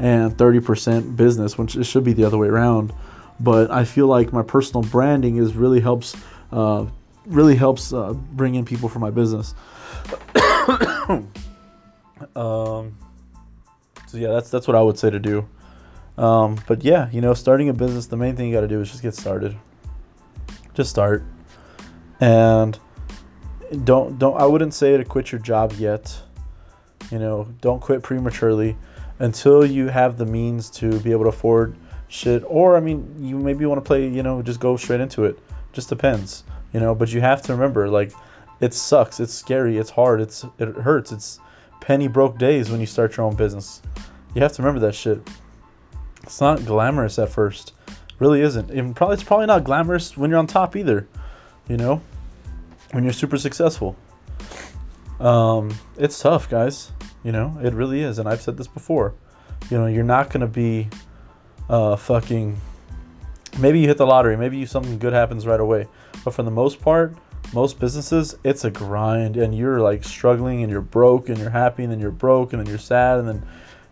and 0.00 0.34
30% 0.36 1.14
business, 1.14 1.58
which 1.58 1.76
it 1.76 1.84
should 1.84 2.04
be 2.04 2.14
the 2.14 2.24
other 2.24 2.38
way 2.38 2.48
around. 2.48 2.92
But 3.38 3.70
I 3.70 3.84
feel 3.84 4.06
like 4.06 4.32
my 4.32 4.42
personal 4.42 4.82
branding 4.82 5.36
is 5.36 5.54
really 5.54 5.80
helps, 5.80 6.16
uh, 6.52 6.86
really 7.26 7.54
helps 7.54 7.92
uh, 7.92 8.14
bring 8.32 8.54
in 8.54 8.64
people 8.64 8.88
for 8.88 8.98
my 8.98 9.10
business. 9.10 9.54
um, 12.34 12.96
so 14.06 14.16
yeah, 14.16 14.28
that's 14.28 14.50
that's 14.50 14.66
what 14.66 14.76
I 14.76 14.82
would 14.82 14.98
say 14.98 15.10
to 15.10 15.18
do. 15.18 15.46
Um, 16.18 16.58
but 16.66 16.82
yeah, 16.82 17.08
you 17.12 17.20
know, 17.20 17.34
starting 17.34 17.68
a 17.68 17.72
business, 17.72 18.06
the 18.06 18.16
main 18.16 18.36
thing 18.36 18.48
you 18.48 18.54
got 18.54 18.62
to 18.62 18.68
do 18.68 18.80
is 18.80 18.90
just 18.90 19.02
get 19.02 19.14
started. 19.14 19.56
Just 20.74 20.90
start, 20.90 21.24
and 22.20 22.78
don't 23.84 24.18
don't. 24.18 24.36
I 24.40 24.46
wouldn't 24.46 24.74
say 24.74 24.96
to 24.96 25.04
quit 25.04 25.30
your 25.30 25.40
job 25.40 25.72
yet. 25.78 26.18
You 27.10 27.18
know, 27.18 27.48
don't 27.60 27.80
quit 27.80 28.02
prematurely 28.02 28.76
until 29.20 29.64
you 29.64 29.86
have 29.86 30.18
the 30.18 30.26
means 30.26 30.68
to 30.70 30.98
be 31.00 31.12
able 31.12 31.22
to 31.22 31.28
afford 31.28 31.76
shit. 32.08 32.42
Or 32.46 32.76
I 32.76 32.80
mean, 32.80 33.14
you 33.18 33.38
maybe 33.38 33.64
want 33.66 33.82
to 33.82 33.86
play. 33.86 34.08
You 34.08 34.22
know, 34.22 34.42
just 34.42 34.60
go 34.60 34.76
straight 34.76 35.00
into 35.00 35.24
it. 35.24 35.38
Just 35.72 35.88
depends. 35.88 36.44
You 36.72 36.80
know, 36.80 36.94
but 36.94 37.12
you 37.12 37.20
have 37.20 37.42
to 37.42 37.52
remember, 37.52 37.88
like, 37.88 38.12
it 38.60 38.74
sucks. 38.74 39.20
It's 39.20 39.32
scary. 39.32 39.78
It's 39.78 39.90
hard. 39.90 40.20
It's 40.20 40.44
it 40.58 40.68
hurts. 40.76 41.12
It's 41.12 41.38
penny 41.80 42.08
broke 42.08 42.38
days 42.38 42.70
when 42.70 42.80
you 42.80 42.86
start 42.86 43.16
your 43.16 43.26
own 43.26 43.36
business. 43.36 43.80
You 44.34 44.42
have 44.42 44.52
to 44.52 44.62
remember 44.62 44.80
that 44.86 44.94
shit. 44.94 45.20
It's 46.22 46.40
not 46.40 46.64
glamorous 46.64 47.18
at 47.18 47.28
first. 47.28 47.72
really 48.18 48.42
isn't. 48.42 48.70
And 48.70 48.94
probably 48.94 49.14
it's 49.14 49.24
probably 49.24 49.46
not 49.46 49.64
glamorous 49.64 50.16
when 50.16 50.30
you're 50.30 50.38
on 50.38 50.46
top 50.46 50.76
either. 50.76 51.08
You 51.68 51.76
know, 51.76 52.00
when 52.92 53.04
you're 53.04 53.12
super 53.12 53.38
successful. 53.38 53.96
Um, 55.18 55.74
it's 55.98 56.20
tough, 56.20 56.48
guys. 56.48 56.92
You 57.22 57.32
know, 57.32 57.58
it 57.62 57.74
really 57.74 58.00
is. 58.00 58.18
And 58.18 58.28
I've 58.28 58.40
said 58.40 58.56
this 58.56 58.66
before. 58.66 59.14
You 59.70 59.78
know, 59.78 59.86
you're 59.86 60.04
not 60.04 60.30
gonna 60.30 60.46
be 60.46 60.88
uh, 61.68 61.96
fucking. 61.96 62.58
Maybe 63.58 63.80
you 63.80 63.88
hit 63.88 63.98
the 63.98 64.06
lottery. 64.06 64.36
Maybe 64.36 64.58
you, 64.58 64.66
something 64.66 64.98
good 64.98 65.12
happens 65.12 65.46
right 65.46 65.60
away. 65.60 65.86
But 66.24 66.34
for 66.34 66.42
the 66.42 66.50
most 66.50 66.80
part, 66.80 67.14
most 67.52 67.80
businesses, 67.80 68.36
it's 68.44 68.64
a 68.64 68.70
grind, 68.70 69.36
and 69.36 69.56
you're 69.56 69.80
like 69.80 70.04
struggling, 70.04 70.62
and 70.62 70.70
you're 70.70 70.80
broke, 70.80 71.28
and 71.28 71.38
you're 71.38 71.50
happy, 71.50 71.82
and 71.82 71.92
then 71.92 72.00
you're 72.00 72.10
broke, 72.10 72.52
and 72.52 72.60
then 72.60 72.68
you're 72.68 72.78
sad, 72.78 73.18
and 73.18 73.28
then 73.28 73.46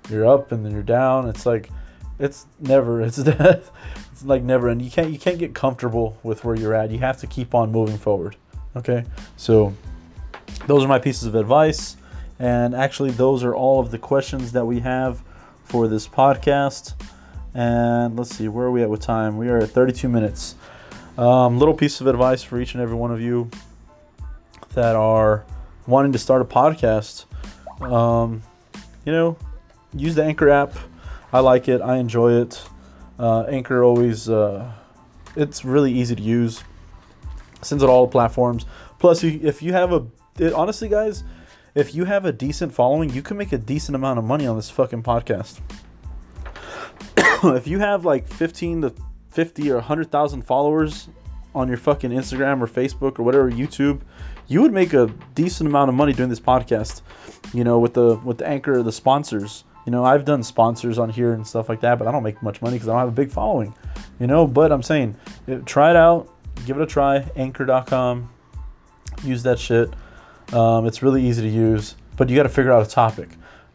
you're 0.09 0.27
up, 0.27 0.53
and 0.53 0.65
then 0.65 0.73
you're 0.73 0.83
down. 0.83 1.29
It's 1.29 1.45
like 1.45 1.71
it's 2.19 2.47
never 2.61 3.01
it's 3.03 3.19
it's 3.19 4.25
like 4.25 4.43
never 4.43 4.69
and 4.69 4.83
you 4.83 4.91
can't 4.91 5.11
you 5.11 5.19
can't 5.19 5.39
get 5.39 5.55
comfortable 5.55 6.19
with 6.23 6.45
where 6.45 6.57
you're 6.57 6.75
at 6.75 6.91
you 6.91 6.99
have 6.99 7.19
to 7.19 7.27
keep 7.27 7.55
on 7.55 7.71
moving 7.71 7.97
forward 7.97 8.37
okay 8.77 9.05
so 9.37 9.75
those 10.67 10.85
are 10.85 10.89
my 10.89 10.99
pieces 10.99 11.25
of 11.25 11.35
advice 11.35 11.97
and 12.39 12.75
actually 12.75 13.11
those 13.11 13.45
are 13.45 13.55
all 13.55 13.81
of 13.81 13.91
the 13.91 13.99
questions 13.99 14.53
that 14.53 14.65
we 14.65 14.81
have 14.81 15.23
for 15.65 15.89
this 15.89 16.07
podcast 16.07 16.95
and 17.55 18.17
let's 18.17 18.35
see 18.35 18.49
where 18.49 18.67
are 18.67 18.71
we 18.71 18.83
at 18.83 18.89
with 18.91 19.01
time 19.01 19.37
we 19.37 19.49
are 19.49 19.59
at 19.59 19.71
32 19.71 20.09
minutes 20.09 20.55
um, 21.17 21.59
little 21.59 21.75
piece 21.75 22.01
of 22.01 22.07
advice 22.07 22.43
for 22.43 22.61
each 22.61 22.75
and 22.75 22.83
every 22.83 22.97
one 22.97 23.11
of 23.11 23.21
you 23.21 23.51
that 24.75 24.95
are 24.95 25.45
wanting 25.87 26.13
to 26.13 26.19
start 26.19 26.43
a 26.43 26.45
podcast 26.45 27.25
um, 27.83 28.43
you 29.05 29.13
know 29.13 29.37
use 29.95 30.15
the 30.15 30.23
anchor 30.23 30.49
app 30.49 30.75
I 31.33 31.41
like 31.41 31.69
it. 31.69 31.81
I 31.81 31.97
enjoy 31.97 32.41
it. 32.41 32.63
Uh, 33.19 33.43
Anchor 33.43 33.83
always, 33.85 34.29
uh, 34.29 34.71
it's 35.37 35.65
really 35.65 35.93
easy 35.93 36.15
to 36.15 36.23
use. 36.23 36.63
Sends 37.63 37.83
it 37.83 37.89
all 37.89 38.07
platforms. 38.07 38.65
Plus, 38.99 39.25
if 39.25 39.63
you 39.63 39.73
have 39.73 39.93
a, 39.93 40.07
it, 40.39 40.53
honestly, 40.53 40.89
guys, 40.89 41.25
if 41.75 41.95
you 41.95 42.05
have 42.05 42.25
a 42.25 42.33
decent 42.33 42.73
following, 42.73 43.11
you 43.11 43.23
can 43.23 43.37
make 43.37 43.53
a 43.53 43.59
decent 43.59 43.97
amount 43.97 44.19
of 44.19 44.25
money 44.25 44.47
on 44.47 44.57
this 44.57 44.71
fucking 44.71 45.03
podcast. 45.03 45.61
if 47.57 47.67
you 47.67 47.79
have 47.79 48.05
like 48.05 48.27
15 48.29 48.83
to 48.83 48.95
50 49.31 49.71
or 49.71 49.75
100,000 49.77 50.43
followers 50.43 51.09
on 51.55 51.69
your 51.69 51.77
fucking 51.77 52.11
Instagram 52.11 52.61
or 52.61 52.67
Facebook 52.67 53.19
or 53.19 53.23
whatever 53.23 53.51
YouTube, 53.51 54.01
you 54.47 54.63
would 54.63 54.73
make 54.73 54.95
a 54.95 55.13
decent 55.35 55.69
amount 55.69 55.89
of 55.89 55.95
money 55.95 56.13
doing 56.13 56.29
this 56.29 56.41
podcast. 56.41 57.03
You 57.53 57.65
know, 57.65 57.79
with 57.79 57.95
the 57.95 58.17
with 58.25 58.39
the 58.39 58.47
anchor, 58.47 58.83
the 58.83 58.93
sponsors 58.93 59.65
you 59.89 59.93
know, 59.93 60.05
I've 60.05 60.27
done 60.27 60.43
sponsors 60.43 60.99
on 60.99 61.09
here 61.09 61.33
and 61.33 61.47
stuff 61.47 61.71
like 61.71 61.81
that, 61.81 61.99
but 61.99 62.07
I 62.07 62.13
don't 62.13 62.23
make 62.23 62.43
much 62.43 62.61
money 62.61 62.77
because 62.77 62.91
I 62.91 62.93
don't 62.93 62.99
have 62.99 63.09
a 63.09 63.11
big 63.11 63.31
following. 63.31 63.75
You 64.21 64.27
know, 64.27 64.47
but 64.47 64.71
I'm 64.71 64.83
saying, 64.83 65.17
try 65.65 65.89
it 65.89 65.97
out, 65.97 66.29
give 66.67 66.77
it 66.77 66.83
a 66.83 66.87
try. 66.87 67.27
Anchor.com, 67.37 68.29
use 69.25 69.43
that 69.45 69.59
shit. 69.59 69.89
Um, 70.53 70.87
it's 70.87 71.03
really 71.03 71.25
easy 71.25 71.43
to 71.43 71.49
use, 71.49 71.95
but 72.17 72.29
you 72.29 72.37
got 72.37 72.45
to 72.45 72.49
figure 72.49 72.73
out 72.73 72.87
a 72.87 72.89
topic. 72.89 73.29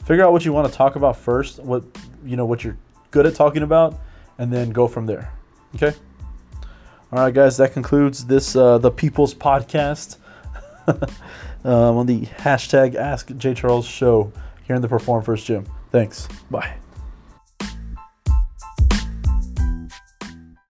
Figure 0.05 0.23
out 0.23 0.31
what 0.31 0.43
you 0.43 0.53
want 0.53 0.69
to 0.69 0.73
talk 0.73 0.95
about 0.95 1.17
first. 1.17 1.59
What 1.59 1.83
you 2.25 2.35
know, 2.35 2.45
what 2.45 2.63
you're 2.63 2.77
good 3.11 3.25
at 3.25 3.35
talking 3.35 3.63
about, 3.63 3.99
and 4.37 4.51
then 4.51 4.71
go 4.71 4.87
from 4.87 5.05
there. 5.05 5.31
Okay. 5.75 5.95
All 7.11 7.19
right, 7.19 7.33
guys. 7.33 7.57
That 7.57 7.73
concludes 7.73 8.25
this 8.25 8.55
uh, 8.55 8.79
the 8.79 8.91
People's 8.91 9.33
Podcast 9.33 10.17
um, 10.87 11.97
on 11.97 12.05
the 12.05 12.21
hashtag 12.25 12.95
Ask 12.95 13.35
J 13.37 13.53
Charles 13.53 13.85
Show 13.85 14.31
here 14.65 14.75
in 14.75 14.81
the 14.81 14.87
Perform 14.87 15.23
First 15.23 15.45
Gym. 15.45 15.65
Thanks. 15.91 16.27
Bye. 16.49 16.75